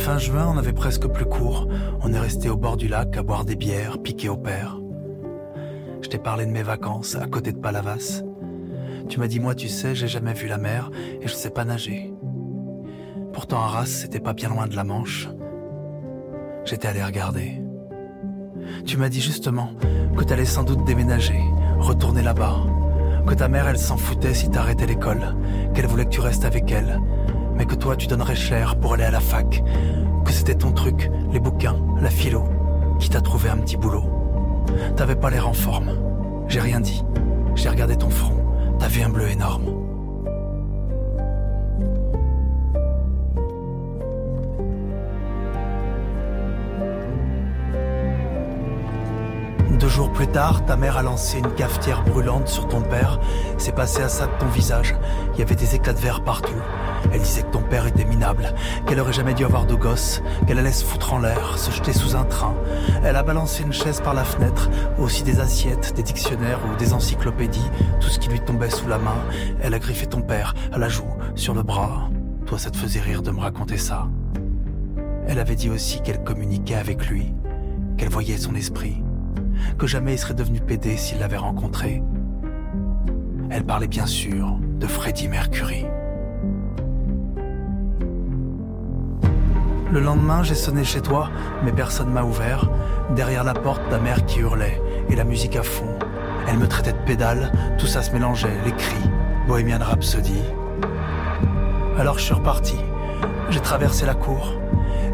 [0.06, 1.68] Fin juin, on avait presque plus court.
[2.04, 4.78] On est resté au bord du lac à boire des bières, piquer au père.
[6.04, 8.22] Je t'ai parlé de mes vacances à côté de Palavas.
[9.10, 11.66] Tu m'as dit, moi, tu sais, j'ai jamais vu la mer et je sais pas
[11.66, 12.14] nager.
[13.34, 15.28] Pourtant, Arras, c'était pas bien loin de la Manche.
[16.66, 17.64] J'étais allé regarder.
[18.86, 19.72] Tu m'as dit justement
[20.16, 21.42] que t'allais sans doute déménager,
[21.80, 22.58] retourner là-bas.
[23.26, 25.36] Que ta mère, elle s'en foutait si t'arrêtais l'école,
[25.74, 27.02] qu'elle voulait que tu restes avec elle,
[27.56, 29.64] mais que toi, tu donnerais cher pour aller à la fac,
[30.26, 32.44] que c'était ton truc, les bouquins, la philo,
[33.00, 34.04] qui t'a trouvé un petit boulot.
[34.96, 35.92] T'avais pas l'air en forme.
[36.48, 37.04] J'ai rien dit.
[37.56, 38.38] J'ai regardé ton front.
[38.80, 39.85] T'avais un bleu énorme.
[49.96, 53.18] Jours plus tard, ta mère a lancé une cafetière brûlante sur ton père.
[53.58, 54.94] C'est passé à ça de ton visage.
[55.34, 56.62] Il y avait des éclats de verre partout.
[57.14, 58.54] Elle disait que ton père était minable,
[58.86, 61.94] qu'elle aurait jamais dû avoir de gosse, qu'elle allait se foutre en l'air, se jeter
[61.94, 62.54] sous un train.
[63.06, 64.70] Elle a balancé une chaise par la fenêtre,
[65.00, 67.72] aussi des assiettes, des dictionnaires ou des encyclopédies,
[68.02, 69.24] tout ce qui lui tombait sous la main.
[69.62, 72.10] Elle a griffé ton père à la joue, sur le bras.
[72.48, 74.10] Toi, ça te faisait rire de me raconter ça.
[75.26, 77.34] Elle avait dit aussi qu'elle communiquait avec lui,
[77.98, 79.05] qu'elle voyait son esprit,
[79.78, 82.02] que jamais il serait devenu pédé s'il l'avait rencontré.
[83.50, 85.86] Elle parlait bien sûr de Freddie Mercury.
[89.92, 91.30] Le lendemain, j'ai sonné chez toi,
[91.64, 92.70] mais personne m'a ouvert.
[93.16, 95.98] Derrière la porte, ta mère qui hurlait, et la musique à fond.
[96.48, 99.10] Elle me traitait de pédale, tout ça se mélangeait, les cris,
[99.48, 100.42] Bohemian Rhapsody.
[101.98, 102.76] Alors je suis reparti.
[103.50, 104.60] J'ai traversé la cour.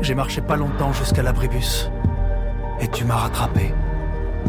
[0.01, 1.91] J'ai marché pas longtemps jusqu'à l'abribus.
[2.79, 3.73] Et tu m'as rattrapé.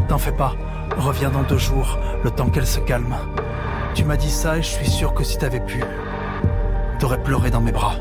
[0.07, 0.53] T'en fais pas,
[0.97, 3.15] reviens dans deux jours, le temps qu'elle se calme.
[3.95, 5.83] Tu m'as dit ça et je suis sûr que si t'avais pu,
[6.99, 7.95] t'aurais pleuré dans mes bras.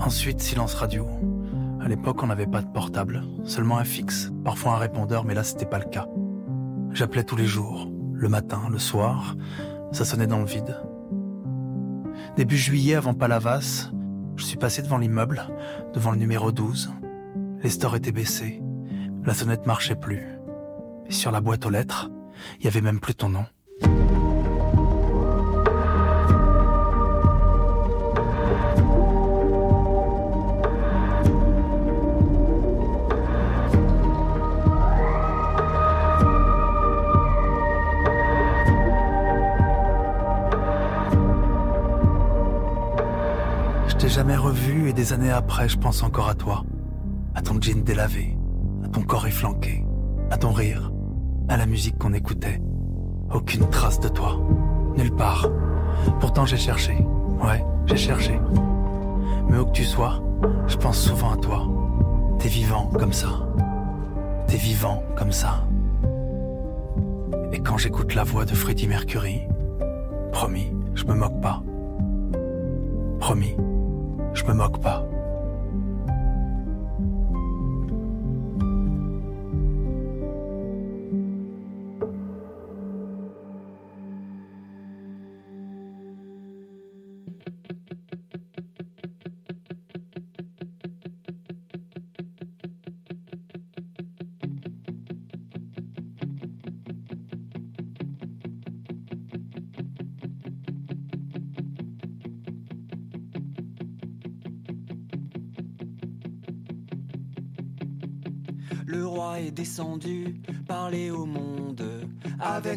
[0.00, 1.06] Ensuite, silence radio.
[1.82, 5.44] À l'époque, on n'avait pas de portable, seulement un fixe, parfois un répondeur, mais là,
[5.44, 6.06] c'était pas le cas.
[6.92, 9.36] J'appelais tous les jours, le matin, le soir,
[9.92, 10.76] ça sonnait dans le vide.
[12.36, 13.90] Début juillet, avant Palavas,
[14.36, 15.42] je suis passé devant l'immeuble,
[15.94, 16.90] devant le numéro 12.
[17.62, 18.62] Les stores étaient baissés,
[19.24, 20.26] la sonnette marchait plus.
[21.06, 22.10] Et sur la boîte aux lettres,
[22.58, 23.44] il y avait même plus ton nom.
[44.08, 46.64] Jamais revu et des années après, je pense encore à toi.
[47.36, 48.36] À ton jean délavé,
[48.82, 49.84] à ton corps efflanqué,
[50.30, 50.90] à ton rire,
[51.48, 52.60] à la musique qu'on écoutait.
[53.32, 54.40] Aucune trace de toi.
[54.96, 55.48] Nulle part.
[56.18, 56.96] Pourtant j'ai cherché.
[57.44, 58.40] Ouais, j'ai cherché.
[59.48, 60.20] Mais où que tu sois,
[60.66, 61.68] je pense souvent à toi.
[62.40, 63.28] T'es vivant comme ça.
[64.48, 65.64] T'es vivant comme ça.
[67.52, 69.42] Et quand j'écoute la voix de Freddie Mercury,
[70.32, 71.62] promis, je me moque pas.
[73.20, 73.54] Promis,
[74.48, 75.07] me moque pas.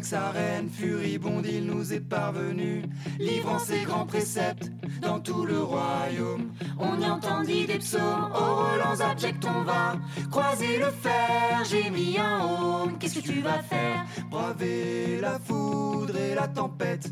[0.02, 2.82] Sa reine furibonde, il nous est parvenu,
[3.20, 6.50] livrant ses grands préceptes dans tout le royaume.
[6.78, 9.94] On y entendit des psaumes, aux relents abjects on va
[10.30, 11.62] croiser le fer.
[11.64, 14.04] J'ai mis un home, qu'est-ce que tu vas faire?
[14.28, 17.08] Braver la foudre et la tempête.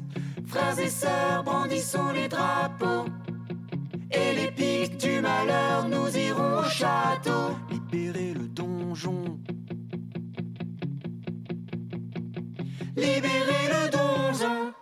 [0.49, 3.07] Frères et sœurs, brandissons les drapeaux.
[4.11, 7.57] Et les pics du malheur, nous irons au château.
[7.71, 9.39] Libérer le donjon.
[13.01, 14.75] Libérer le donjon.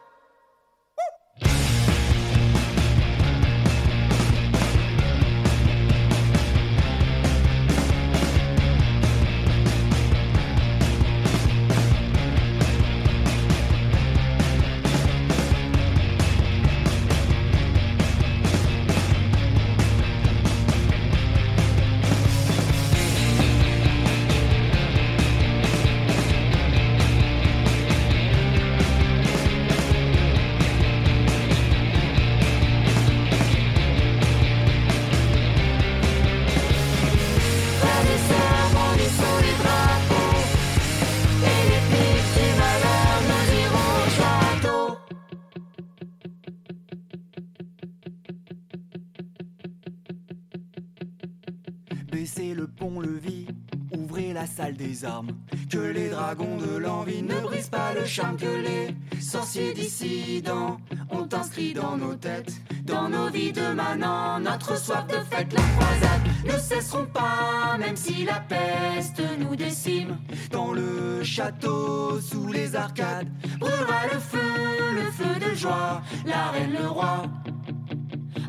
[54.39, 55.32] La salle des armes.
[55.68, 60.78] Que les dragons de l'envie ne brisent pas le charme que les sorciers dissidents
[61.11, 62.53] ont inscrit dans nos têtes.
[62.84, 67.97] Dans nos vies de manants, notre soif de fête, la croisade ne cesseront pas, même
[67.97, 70.16] si la peste nous décime.
[70.53, 73.28] Dans le château, sous les arcades,
[73.59, 74.51] brûlera le feu,
[74.95, 77.24] le feu de joie, la reine, le roi.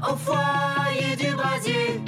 [0.07, 1.99] Au foyer du brasier.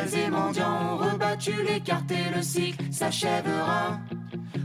[0.00, 3.98] Ménestrels et mendiants ont rebattu et le cycle s'achèvera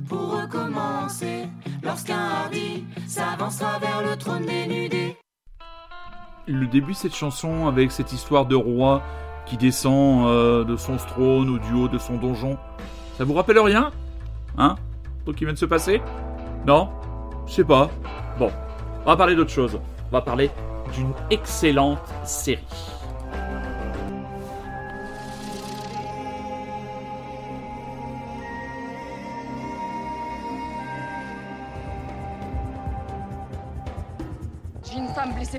[0.07, 1.47] pour recommencer.
[1.83, 5.17] Lorsqu'un hardi s'avancera vers le trône dénudé.
[6.47, 9.01] Le début de cette chanson avec cette histoire de roi
[9.45, 12.57] qui descend euh, de son trône ou du haut de son donjon,
[13.17, 13.91] ça vous rappelle rien?
[14.57, 14.75] Hein?
[15.23, 16.01] Truc qui vient de se passer?
[16.65, 16.89] Non?
[17.47, 17.89] Je sais pas.
[18.39, 18.51] Bon,
[19.03, 19.79] on va parler d'autre chose.
[20.09, 20.49] On va parler
[20.93, 22.94] d'une excellente série.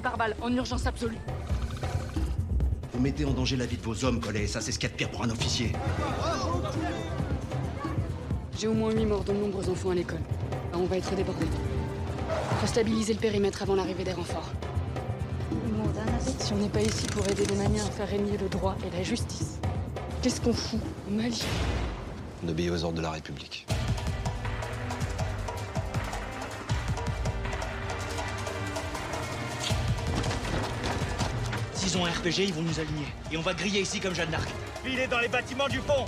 [0.01, 1.19] Par balle, en urgence absolue.
[2.93, 4.89] Vous mettez en danger la vie de vos hommes, Collet, et ça c'est ce qu'il
[4.89, 5.73] y a de pire pour un officier.
[8.59, 10.21] J'ai au moins 8 morts, dont de nombreux enfants à l'école.
[10.73, 11.47] Là, on va être débordés.
[12.61, 14.51] Faut stabiliser le périmètre avant l'arrivée des renforts.
[16.39, 18.97] Si on n'est pas ici pour aider les maniens à faire régner le droit et
[18.97, 19.59] la justice,
[20.23, 20.81] qu'est-ce qu'on fout?
[21.09, 21.43] Au Mali
[22.45, 23.67] On obéit aux ordres de la République.
[31.97, 33.07] S'ils ont un RPG, ils vont nous aligner.
[33.33, 34.49] Et on va griller ici comme Jeanne d'Arc.
[34.85, 36.05] Il est dans les bâtiments du pont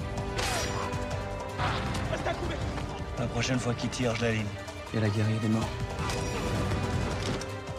[2.10, 2.58] Reste à couvert
[3.18, 4.44] La prochaine fois qu'il tire, je l'aligne.
[4.94, 5.68] Et la guerre, il y a des morts.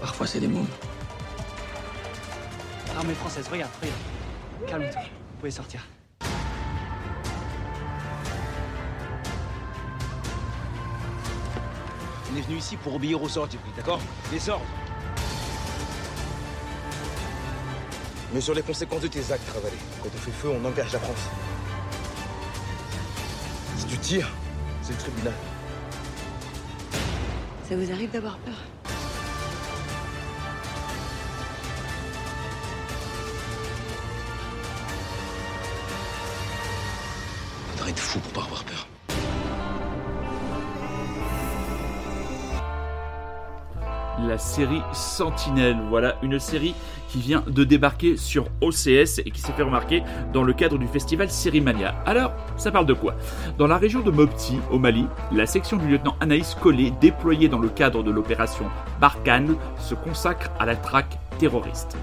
[0.01, 0.67] Parfois, c'est des mômes.
[2.97, 3.99] Armée française, regarde, regarde.
[4.67, 5.85] Calme-toi, vous pouvez sortir.
[12.31, 13.99] On est venu ici pour obéir aux pris, d'accord?
[14.31, 14.65] Les ordres
[18.31, 19.75] Mais sur les conséquences de tes actes, Ravalé.
[20.03, 21.29] Quand on fait feu, on engage la France.
[23.77, 24.29] Si tu tires,
[24.83, 25.33] c'est le tribunal.
[27.67, 28.55] Ça vous arrive d'avoir peur?
[37.71, 38.78] Faudrait être fou pour pas avoir peur.
[44.27, 45.77] La série Sentinelle.
[45.89, 46.75] Voilà, une série
[47.07, 50.03] qui vient de débarquer sur OCS et qui s'est fait remarquer
[50.33, 51.95] dans le cadre du festival Sérimania.
[52.05, 53.15] Alors, ça parle de quoi?
[53.57, 57.59] Dans la région de Mopti, au Mali, la section du lieutenant Anaïs Collet, déployée dans
[57.59, 58.65] le cadre de l'opération
[58.99, 61.97] Barkhane, se consacre à la traque terroriste.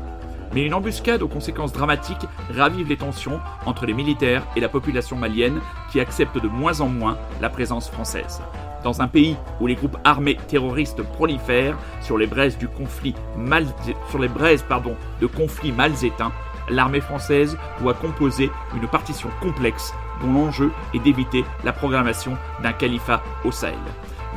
[0.54, 5.16] Mais une embuscade aux conséquences dramatiques ravive les tensions entre les militaires et la population
[5.16, 5.60] malienne
[5.92, 8.40] qui accepte de moins en moins la présence française.
[8.86, 13.66] Dans un pays où les groupes armés terroristes prolifèrent sur les braises du conflit mal,
[14.08, 16.30] sur de conflits mal éteints,
[16.68, 18.48] l'armée française doit composer
[18.80, 23.74] une partition complexe dont l'enjeu est d'éviter la programmation d'un califat au Sahel.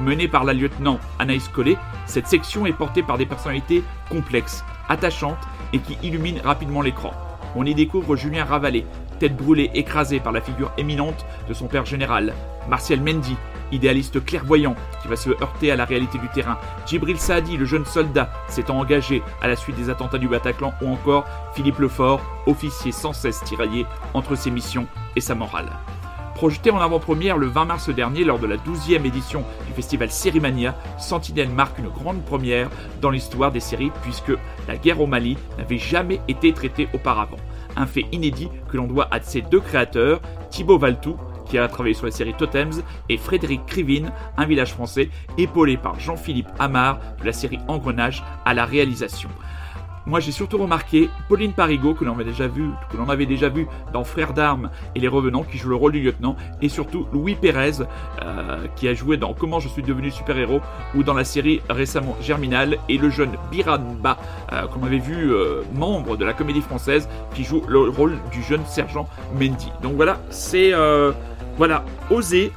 [0.01, 1.77] Menée par la lieutenant Anaïs Collet,
[2.07, 7.13] cette section est portée par des personnalités complexes, attachantes et qui illuminent rapidement l'écran.
[7.55, 8.85] On y découvre Julien Ravalet,
[9.19, 12.33] tête brûlée écrasée par la figure éminente de son père général,
[12.67, 13.37] Martial Mendy,
[13.71, 17.85] idéaliste clairvoyant qui va se heurter à la réalité du terrain, Djibril Saadi, le jeune
[17.85, 22.91] soldat s'étant engagé à la suite des attentats du Bataclan, ou encore Philippe Lefort, officier
[22.91, 25.69] sans cesse tiraillé entre ses missions et sa morale.
[26.39, 30.73] Projeté en avant-première le 20 mars dernier lors de la 12e édition du festival Sérimania,
[30.97, 32.69] Sentinelle marque une grande première
[33.01, 34.31] dans l'histoire des séries puisque
[34.65, 37.35] la guerre au Mali n'avait jamais été traitée auparavant.
[37.75, 41.17] Un fait inédit que l'on doit à ses deux créateurs, Thibaut Valtou,
[41.49, 45.99] qui a travaillé sur la série Totems, et Frédéric Krivine, un village français, épaulé par
[45.99, 49.29] Jean-Philippe Amar de la série Engrenage à la réalisation.
[50.05, 53.49] Moi, j'ai surtout remarqué Pauline Parigot, que l'on avait déjà vu, que l'on avait déjà
[53.49, 57.05] vu dans Frères d'armes et Les Revenants, qui joue le rôle du lieutenant, et surtout
[57.13, 57.83] Louis Pérez,
[58.23, 60.61] euh, qui a joué dans Comment je suis devenu super-héros,
[60.95, 64.17] ou dans la série récemment Germinal, et le jeune Biranba,
[64.51, 68.41] euh, qu'on avait vu euh, membre de la comédie française, qui joue le rôle du
[68.41, 69.71] jeune sergent Mendy.
[69.83, 71.11] Donc voilà, c'est euh,
[71.59, 72.53] voilà, osé.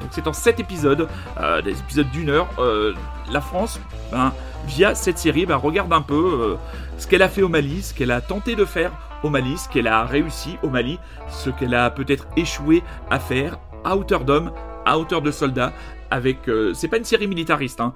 [0.00, 1.06] Donc c'est en 7 épisodes,
[1.38, 2.48] euh, des épisodes d'une heure.
[2.58, 2.94] Euh,
[3.30, 3.78] la France,
[4.10, 4.32] ben,
[4.66, 6.54] via cette série, ben, regarde un peu euh,
[6.96, 8.90] ce qu'elle a fait au Mali, ce qu'elle a tenté de faire
[9.22, 13.58] au Mali, ce qu'elle a réussi au Mali, ce qu'elle a peut-être échoué à faire
[13.84, 14.50] à hauteur d'homme,
[14.86, 15.74] à hauteur de soldats.
[16.10, 17.92] Avec, euh, c'est pas une série militariste, hein.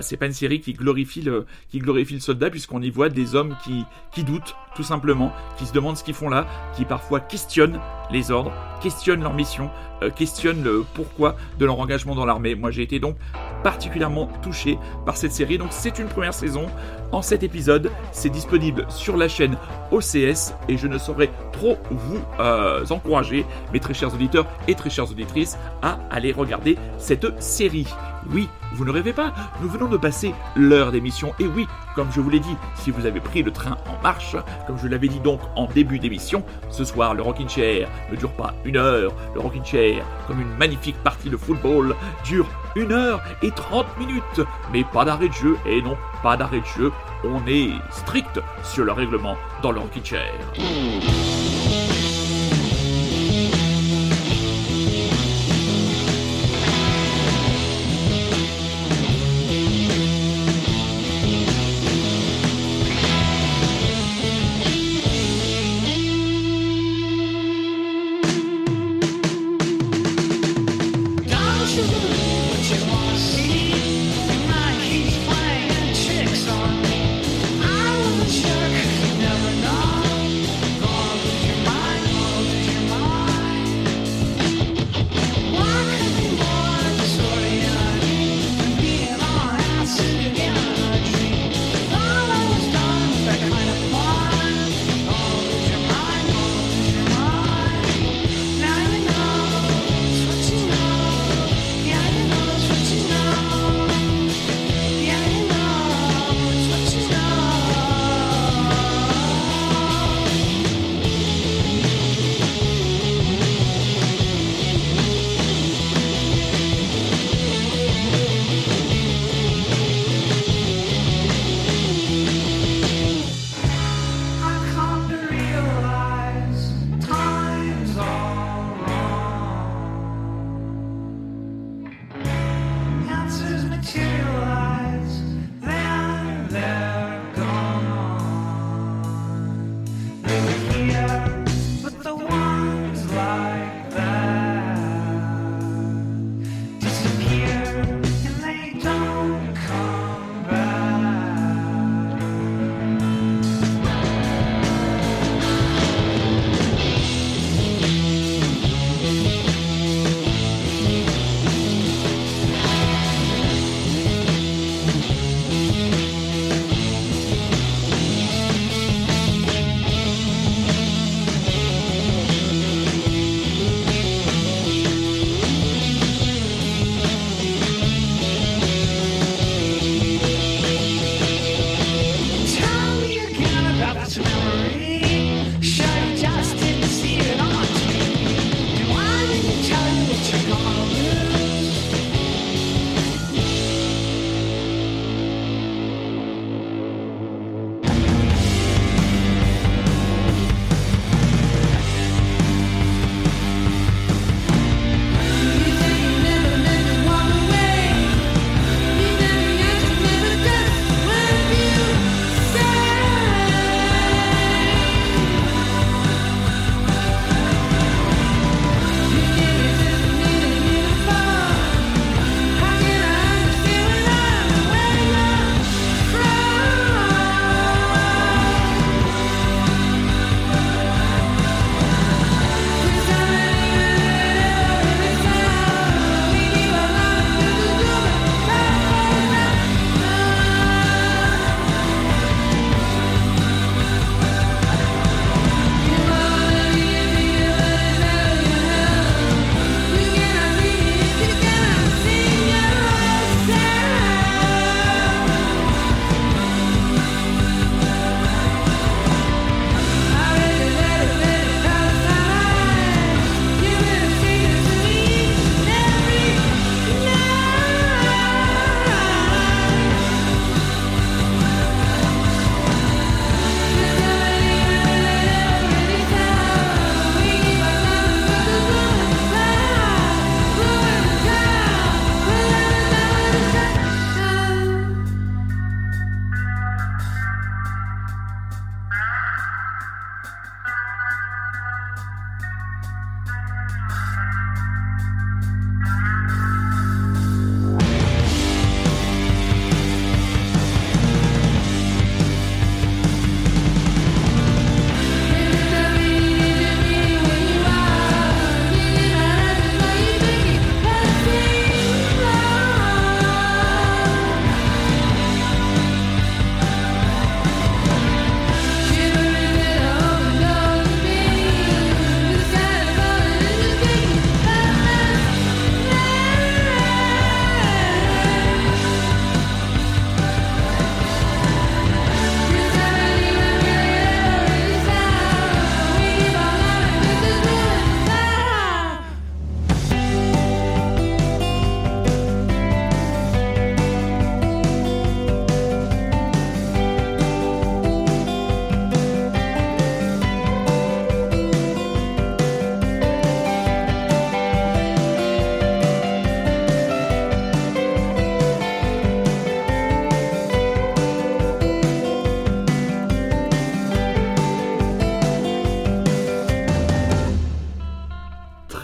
[0.00, 1.46] C'est pas une série qui glorifie le,
[2.18, 3.54] soldat puisqu'on y voit des hommes
[4.12, 8.30] qui doutent tout simplement, qui se demandent ce qu'ils font là, qui parfois questionnent les
[8.30, 9.70] ordres, questionnent leur mission,
[10.02, 12.54] euh, questionnent le pourquoi de leur engagement dans l'armée.
[12.54, 13.16] Moi, j'ai été donc
[13.62, 15.58] particulièrement touché par cette série.
[15.58, 16.66] Donc, c'est une première saison
[17.12, 17.90] en 7 épisodes.
[18.12, 19.56] C'est disponible sur la chaîne
[19.90, 24.90] OCS et je ne saurais trop vous euh, encourager, mes très chers auditeurs et très
[24.90, 27.86] chères auditrices, à aller regarder cette série.
[28.30, 31.32] Oui, vous ne rêvez pas, nous venons de passer l'heure d'émission.
[31.38, 34.36] Et oui, comme je vous l'ai dit, si vous avez pris le train en marche,
[34.66, 38.32] comme je l'avais dit donc en début d'émission, ce soir le Rockin' Chair ne dure
[38.32, 39.12] pas une heure.
[39.34, 41.94] Le Rockin' Chair, comme une magnifique partie de football,
[42.24, 42.46] dure
[42.76, 44.40] une heure et 30 minutes.
[44.72, 46.92] Mais pas d'arrêt de jeu, et non, pas d'arrêt de jeu.
[47.24, 50.32] On est strict sur le règlement dans le Rockin' Chair.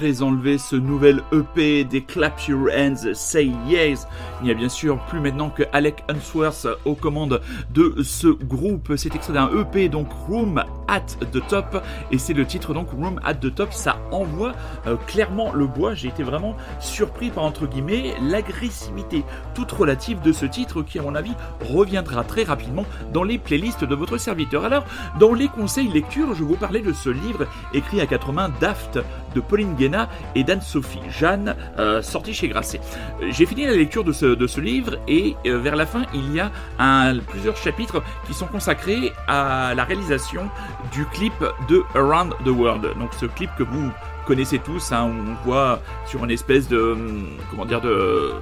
[0.09, 4.07] Très enlevé ce nouvel EP des Clap Your Hands, Say Yes.
[4.41, 7.43] Il n'y a bien sûr plus maintenant que Alec Unsworth aux commandes
[7.75, 8.93] de ce groupe.
[8.97, 13.21] C'est extrait d'un EP, donc Room at the Top, et c'est le titre donc Room
[13.25, 13.73] at the Top.
[13.73, 14.53] Ça envoie
[14.87, 15.95] euh, clairement le bois.
[15.95, 19.25] J'ai été vraiment surpris par entre guillemets l'agressivité
[19.55, 23.85] toute relative de ce titre qui, à mon avis, reviendra très rapidement dans les playlists
[23.85, 24.65] de votre serviteur.
[24.65, 24.85] Alors,
[25.21, 28.99] dans les conseils lecture, je vous parlais de ce livre écrit à quatre mains Daft
[29.35, 32.81] de Pauline Guéna et d'Anne-Sophie Jeanne, euh, sorti chez Grasset.
[33.23, 36.03] Euh, J'ai fini la lecture de ce, de ce livre et euh, vers la fin,
[36.15, 36.51] il y a
[37.27, 40.49] plusieurs chapitres qui sont consacrés à la réalisation
[40.93, 41.33] du clip
[41.69, 42.87] de Around the World.
[42.99, 43.91] Donc ce clip que vous
[44.27, 48.33] connaissez tous, hein, on voit sur une espèce de hum, comment dire de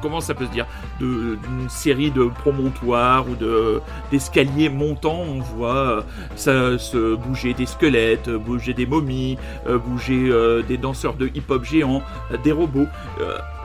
[0.00, 0.66] comment ça peut se dire
[1.00, 3.80] de- d'une série de promontoires ou de
[4.12, 6.02] d'escaliers montants on voit euh,
[6.36, 9.36] ça se bouger des squelettes euh, bouger des momies
[9.66, 10.30] euh, bouger
[10.68, 12.00] des danseurs de hip-hop géants
[12.44, 12.86] des robots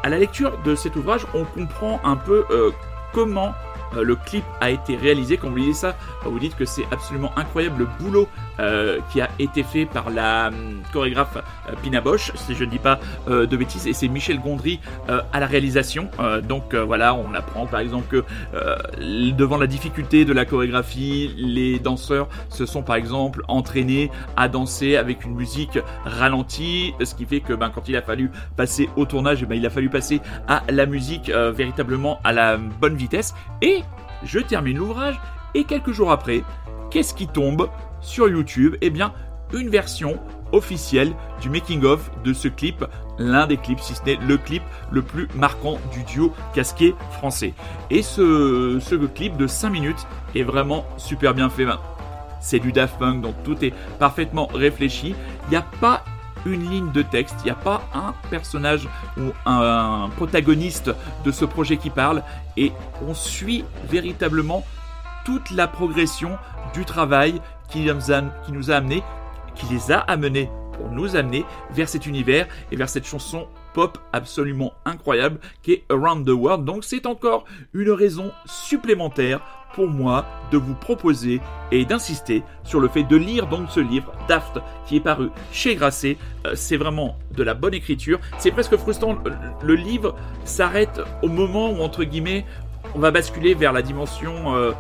[0.02, 2.44] à la lecture de cet ouvrage on comprend un peu
[3.14, 3.54] comment
[4.02, 5.38] le clip a été réalisé.
[5.38, 5.96] Quand vous lisez ça,
[6.26, 8.28] euh, vous dites que c'est absolument incroyable le boulot
[8.60, 12.70] euh, qui a été fait par la hum, chorégraphe euh, Pina Bosch, si je ne
[12.70, 16.10] dis pas euh, de bêtises, et c'est Michel Gondry à la réalisation.
[16.48, 18.24] Donc voilà, on apprend par exemple que
[19.32, 24.96] devant la difficulté de la chorégraphie, les danseurs se sont par exemple entraînés à danser
[24.96, 29.06] avec une musique ralentie, ce qui fait que ben, quand il a fallu passer au
[29.06, 32.96] tournage, eh ben, il a fallu passer à la musique euh, véritablement à la bonne
[32.96, 33.34] vitesse.
[33.62, 33.82] Et
[34.24, 35.20] je termine l'ouvrage
[35.54, 36.44] et quelques jours après,
[36.90, 37.70] qu'est-ce qui tombe?
[38.04, 39.14] Sur YouTube Eh bien,
[39.54, 40.20] une version
[40.52, 42.86] officielle du making-of de ce clip,
[43.18, 44.62] l'un des clips, si ce n'est le clip
[44.92, 47.54] le plus marquant du duo casqué français.
[47.90, 51.66] Et ce, ce clip de 5 minutes est vraiment super bien fait.
[51.66, 51.80] Ben,
[52.40, 55.16] C'est du Daft Punk, donc tout est parfaitement réfléchi.
[55.48, 56.04] Il n'y a pas
[56.46, 60.92] une ligne de texte, il n'y a pas un personnage ou un protagoniste
[61.24, 62.22] de ce projet qui parle,
[62.58, 62.74] et
[63.08, 64.66] on suit véritablement
[65.26, 66.38] toute la progression
[66.74, 67.40] du travail
[67.74, 69.04] qui nous a, qui nous a amené,
[69.56, 73.98] qui les a amenés pour nous amener vers cet univers et vers cette chanson pop
[74.12, 76.64] absolument incroyable qui est Around the World.
[76.66, 79.40] Donc c'est encore une raison supplémentaire
[79.76, 81.42] pour moi de vous proposer
[81.72, 85.76] et d'insister sur le fait de lire donc ce livre Daft qui est paru chez
[85.76, 86.18] Grasset.
[86.46, 88.20] Euh, c'est vraiment de la bonne écriture.
[88.38, 89.14] C'est presque frustrant.
[89.26, 89.34] Le-
[89.64, 92.46] Le livre s'arrête au moment où entre guillemets
[92.96, 94.72] on va basculer vers la dimension euh,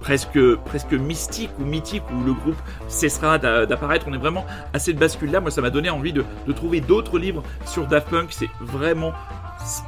[0.00, 2.56] presque presque mystique ou mythique où le groupe
[2.88, 4.06] cessera d'a- d'apparaître.
[4.08, 5.40] On est vraiment à cette bascule là.
[5.40, 8.28] Moi, ça m'a donné envie de, de trouver d'autres livres sur Daft Punk.
[8.30, 9.12] C'est vraiment,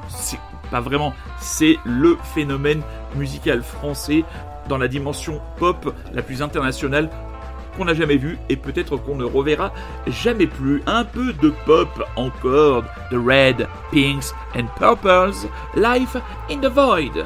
[0.09, 0.39] c'est
[0.71, 2.83] pas vraiment, c'est le phénomène
[3.15, 4.25] musical français
[4.69, 7.11] dans la dimension pop la plus internationale
[7.77, 9.73] qu'on n'a jamais vu et peut-être qu'on ne reverra
[10.07, 10.83] jamais plus.
[10.87, 16.17] Un peu de pop encore, de Red, Pinks and Purples, Life
[16.51, 17.25] in the Void.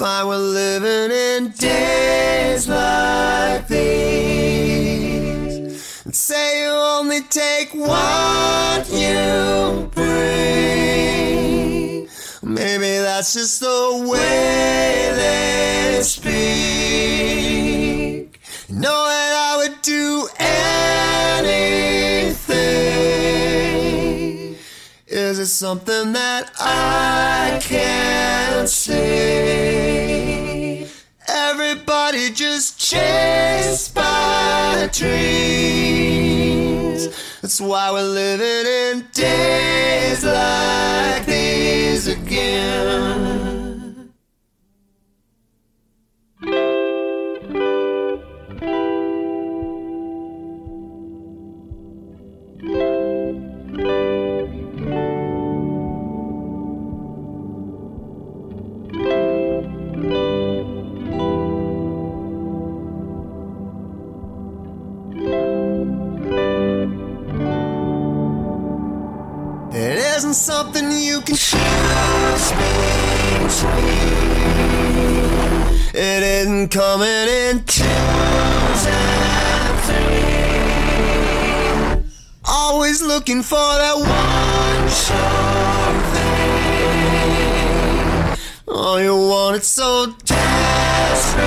[0.00, 3.84] Fine with living in days like these.
[6.06, 10.08] And say you only take what you bring.
[12.42, 16.40] Maybe that's just the way they speak.
[18.70, 21.76] Know that I would do anything.
[25.06, 29.79] Is it something that I can't see?
[31.62, 35.20] Everybody just chased by dreams.
[37.42, 43.59] That's why we're living in days like these again.
[70.20, 71.34] Isn't something you can
[73.34, 73.80] between.
[75.94, 80.92] It isn't coming in twos and three.
[82.44, 86.36] Always looking for that one sure thing.
[88.68, 91.40] Oh, you want it so desperately.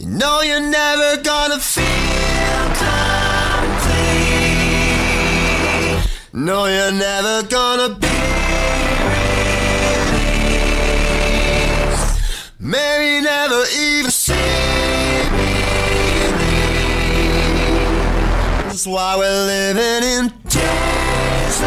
[0.00, 2.19] You know you're never gonna feel
[6.42, 8.06] No, you're never gonna be
[10.88, 12.20] released.
[12.58, 15.52] Maybe never even see me.
[18.68, 21.60] That's why we're living in days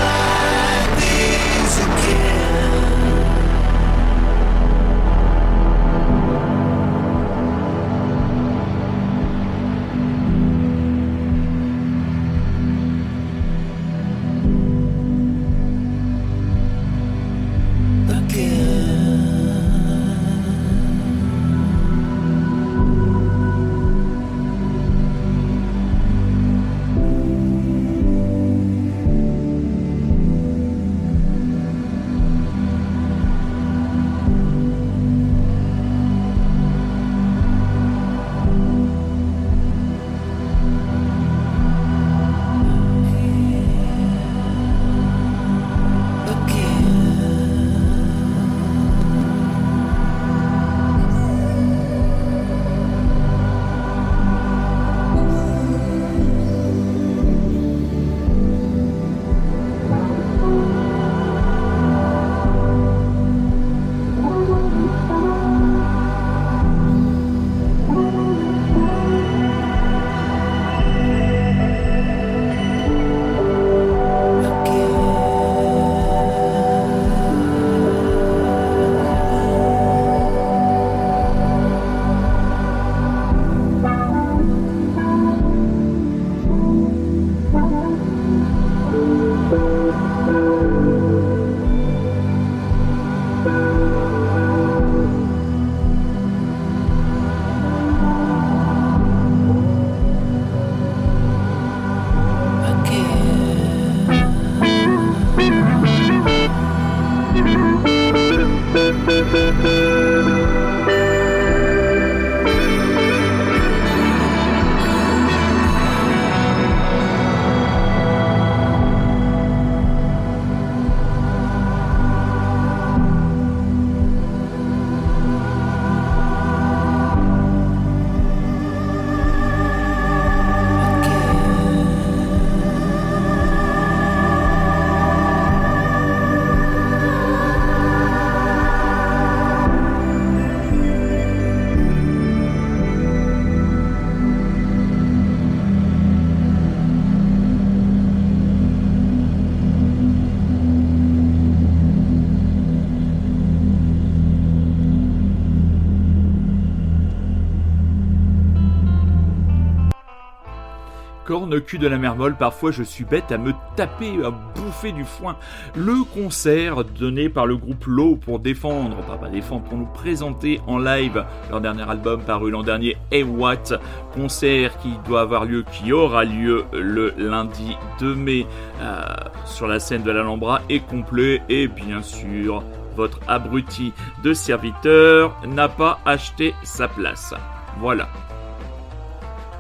[161.33, 164.91] corne cul de la mer molle, parfois je suis bête à me taper, à bouffer
[164.91, 165.35] du foin.
[165.75, 170.61] Le concert donné par le groupe Low pour défendre, pas, pas défendre, pour nous présenter
[170.67, 173.79] en live leur dernier album paru l'an dernier, Hey What,
[174.13, 178.45] concert qui doit avoir lieu, qui aura lieu le lundi 2 mai
[178.83, 179.01] euh,
[179.45, 182.61] sur la scène de l'Alhambra est complet et bien sûr
[182.95, 183.91] votre abruti
[184.23, 187.33] de serviteur n'a pas acheté sa place.
[187.79, 188.07] Voilà.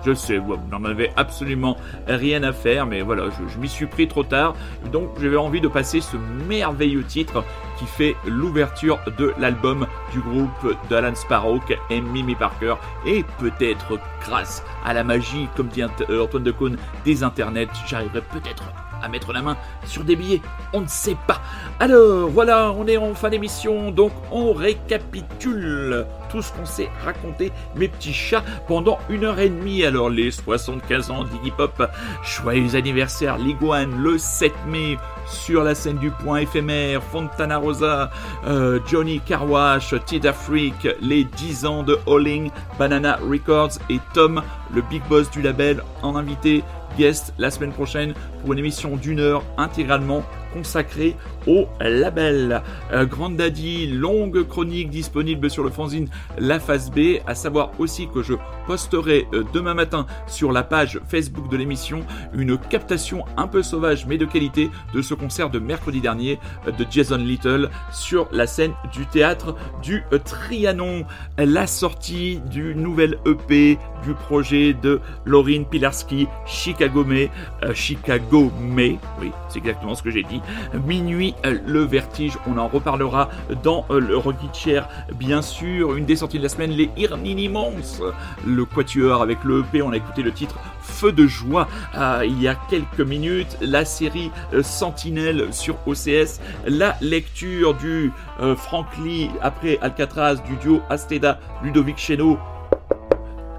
[0.05, 1.77] Je sais, vous n'en avez absolument
[2.07, 4.53] rien à faire, mais voilà, je, m'y suis pris trop tard.
[4.91, 6.17] Donc j'avais envie de passer ce
[6.47, 7.43] merveilleux titre
[7.79, 11.59] qui fait l'ouverture de l'album du groupe d'Alan Sparrow
[11.89, 12.75] et Mimi Parker.
[13.05, 15.89] Et peut-être grâce à la magie, comme dit Ant-
[16.21, 18.63] Antoine Decaune, des internets, j'arriverai peut-être
[19.03, 20.41] à mettre la main sur des billets,
[20.73, 21.41] on ne sait pas.
[21.79, 27.51] Alors voilà, on est en fin d'émission, donc on récapitule tout ce qu'on s'est raconté,
[27.75, 29.83] mes petits chats, pendant une heure et demie.
[29.83, 31.83] Alors les 75 ans d'Iggy Pop,
[32.23, 34.97] joyeux anniversaire l'Iguane le 7 mai
[35.27, 38.09] sur la scène du point éphémère, Fontana Rosa,
[38.45, 42.49] euh, Johnny Carwash, Tid Freak, les 10 ans de Holling,
[42.79, 44.41] Banana Records et Tom,
[44.73, 46.63] le big boss du label, en invité
[46.97, 50.23] guest la semaine prochaine pour une émission d'une heure intégralement
[50.53, 51.15] consacrée
[51.47, 52.61] au label.
[52.91, 56.07] Euh, Grand Daddy, longue chronique disponible sur le fanzine
[56.37, 58.33] La Phase B, à savoir aussi que je
[58.65, 62.01] posterai euh, demain matin sur la page Facebook de l'émission
[62.33, 66.71] une captation un peu sauvage mais de qualité de ce concert de mercredi dernier euh,
[66.71, 71.05] de Jason Little sur la scène du théâtre du euh, Trianon.
[71.37, 77.29] La sortie du nouvel EP du projet de Laurine Pilarski, Chicago May,
[77.73, 80.41] Chicago May, oui, c'est exactement ce que j'ai dit.
[80.85, 83.29] Minuit, euh, le vertige, on en reparlera
[83.63, 85.95] dans euh, le Rocky Chair, bien sûr.
[85.95, 87.73] Une des sorties de la semaine, les Irninimons,
[88.45, 92.41] le quatuor avec le EP, on a écouté le titre Feu de joie euh, il
[92.41, 99.29] y a quelques minutes, la série Sentinelle sur OCS, la lecture du euh, Frank Lee
[99.41, 102.37] après Alcatraz du duo Asteda Ludovic Cheno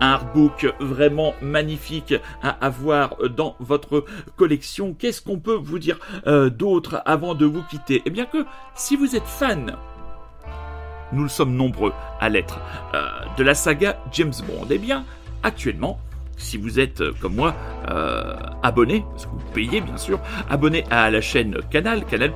[0.01, 4.05] un artbook vraiment magnifique à avoir dans votre
[4.37, 4.95] collection.
[4.95, 8.03] Qu'est-ce qu'on peut vous dire euh, d'autre avant de vous quitter?
[8.05, 8.45] Eh bien que
[8.75, 9.77] si vous êtes fan,
[11.13, 12.61] nous le sommes nombreux à l'être,
[12.95, 15.05] euh, de la saga James Bond, eh bien
[15.43, 15.99] actuellement,
[16.37, 17.55] si vous êtes euh, comme moi
[18.63, 20.19] abonné, parce que vous payez bien sûr,
[20.49, 22.33] abonné à la chaîne Canal, Canal+,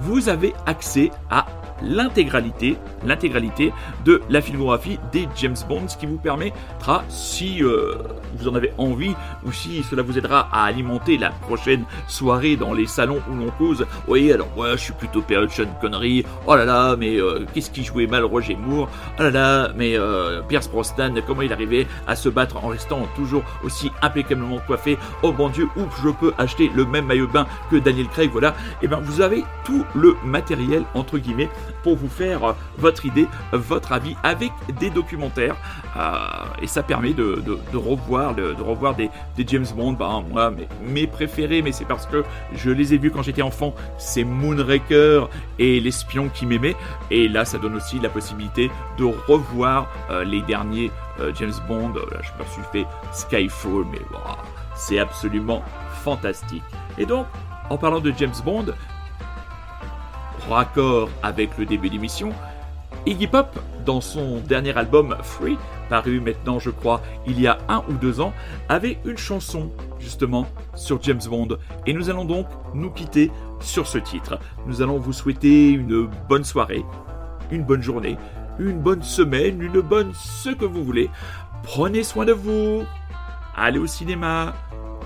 [0.00, 1.46] vous avez accès à
[1.82, 3.72] l'intégralité, l'intégralité
[4.04, 7.94] de la filmographie des James Bond, ce qui vous permettra, si euh,
[8.36, 12.72] vous en avez envie, ou si cela vous aidera à alimenter la prochaine soirée dans
[12.72, 13.86] les salons où l'on cause.
[14.08, 16.24] Oui, alors moi, je suis plutôt période Sean Connery.
[16.46, 18.88] Oh là là, mais euh, qu'est-ce qui jouait mal Roger Moore?
[19.18, 23.06] Oh là là, mais euh, Pierce Brosnan, comment il arrivait à se battre en restant
[23.14, 24.98] toujours aussi impeccablement coiffé?
[25.22, 28.30] Oh mon Dieu, où je peux acheter le même maillot bain que Daniel Craig?
[28.32, 28.54] Voilà.
[28.82, 31.48] Et ben, vous avez tout le matériel entre guillemets
[31.86, 34.50] pour vous faire euh, votre idée, votre avis avec
[34.80, 35.54] des documentaires.
[35.96, 36.16] Euh,
[36.60, 37.40] et ça permet de,
[37.72, 39.08] revoir, de, revoir des,
[39.46, 39.92] James Bond.
[39.92, 40.52] Ben, moi,
[40.82, 43.72] mes, préférés, mais c'est parce que je les ai vus quand j'étais enfant.
[43.98, 45.28] C'est Moonraker
[45.60, 46.74] et L'espion qui m'aimait.
[47.12, 48.68] Et là, ça donne aussi la possibilité
[48.98, 50.90] de revoir euh, les derniers
[51.38, 51.94] James Bond.
[51.94, 54.00] Là, je me suis fait Skyfall, mais
[54.74, 55.62] c'est absolument
[56.02, 56.64] fantastique.
[56.98, 57.26] Et donc,
[57.70, 58.66] en parlant de James Bond,
[60.48, 62.32] raccord avec le début d'émission,
[63.06, 65.56] Iggy Pop, dans son dernier album Free,
[65.88, 68.32] paru maintenant je crois il y a un ou deux ans,
[68.68, 69.70] avait une chanson
[70.00, 71.56] justement sur James Bond.
[71.86, 74.38] Et nous allons donc nous quitter sur ce titre.
[74.66, 76.84] Nous allons vous souhaiter une bonne soirée,
[77.50, 78.16] une bonne journée,
[78.58, 81.10] une bonne semaine, une bonne ce que vous voulez.
[81.62, 82.84] Prenez soin de vous.
[83.56, 84.54] Allez au cinéma.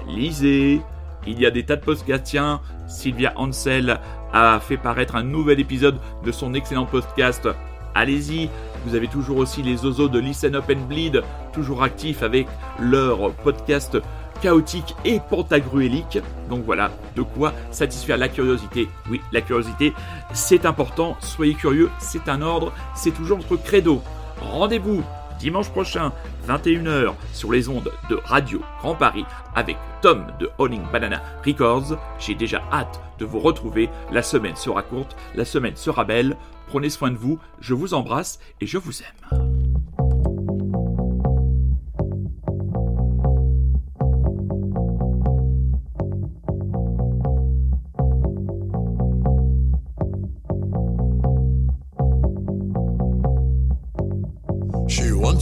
[0.09, 0.81] Lisez.
[1.27, 2.25] Il y a des tas de podcasts.
[2.25, 4.01] Tiens, Sylvia Ansel
[4.33, 7.49] a fait paraître un nouvel épisode de son excellent podcast.
[7.95, 8.49] Allez-y,
[8.85, 12.47] vous avez toujours aussi les ozos de Listen Up and Bleed, toujours actifs avec
[12.79, 13.99] leur podcast
[14.41, 16.19] chaotique et pentagruélique.
[16.49, 18.89] Donc voilà, de quoi satisfaire la curiosité.
[19.11, 19.93] Oui, la curiosité,
[20.33, 21.17] c'est important.
[21.21, 24.03] Soyez curieux, c'est un ordre, c'est toujours notre credo.
[24.41, 25.03] Rendez-vous
[25.41, 26.13] dimanche prochain,
[26.47, 31.99] 21h, sur les ondes de Radio Grand Paris avec Tom de Owning Banana Records.
[32.19, 33.89] J'ai déjà hâte de vous retrouver.
[34.13, 36.37] La semaine sera courte, la semaine sera belle.
[36.69, 39.70] Prenez soin de vous, je vous embrasse et je vous aime.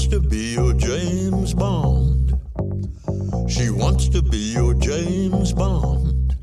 [0.08, 2.40] Wants to be your James Bond.
[3.46, 6.34] She wants to be your James Bond.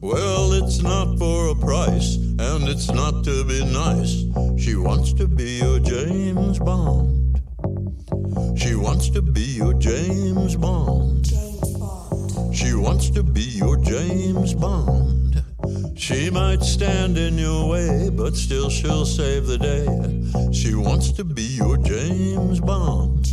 [0.00, 4.24] Well, it's not for a price, and it's not to be nice.
[4.58, 7.42] She wants to be your James Bond.
[8.56, 11.26] She wants to be your James Bond.
[12.54, 15.21] She wants to be your James Bond.
[15.94, 19.86] She might stand in your way, but still she'll save the day.
[20.52, 23.26] She wants to be your James Bond.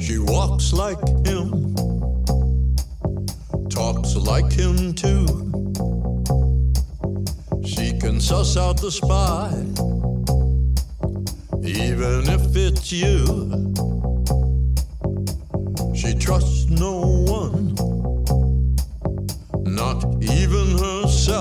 [0.00, 1.74] She walks like him,
[3.68, 5.26] talks like him too.
[7.64, 9.50] She can suss out the spy,
[11.62, 13.72] even if it's you.
[15.94, 17.15] She trusts no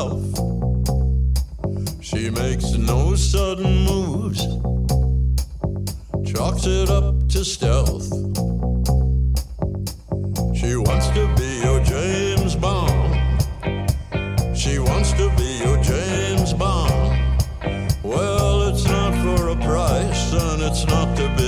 [0.06, 2.02] herself.
[2.02, 4.42] She makes no sudden moves,
[6.32, 8.10] chalks it up to stealth.
[10.56, 13.14] She wants to be your James Bond.
[14.56, 17.42] She wants to be your James Bond.
[18.04, 21.45] Well, it's not for a price, and it's not to be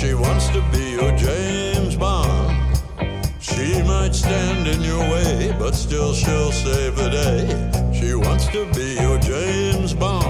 [0.00, 2.74] She wants to be your James Bond.
[3.38, 8.00] She might stand in your way, but still she'll save the day.
[8.00, 10.29] She wants to be your James Bond.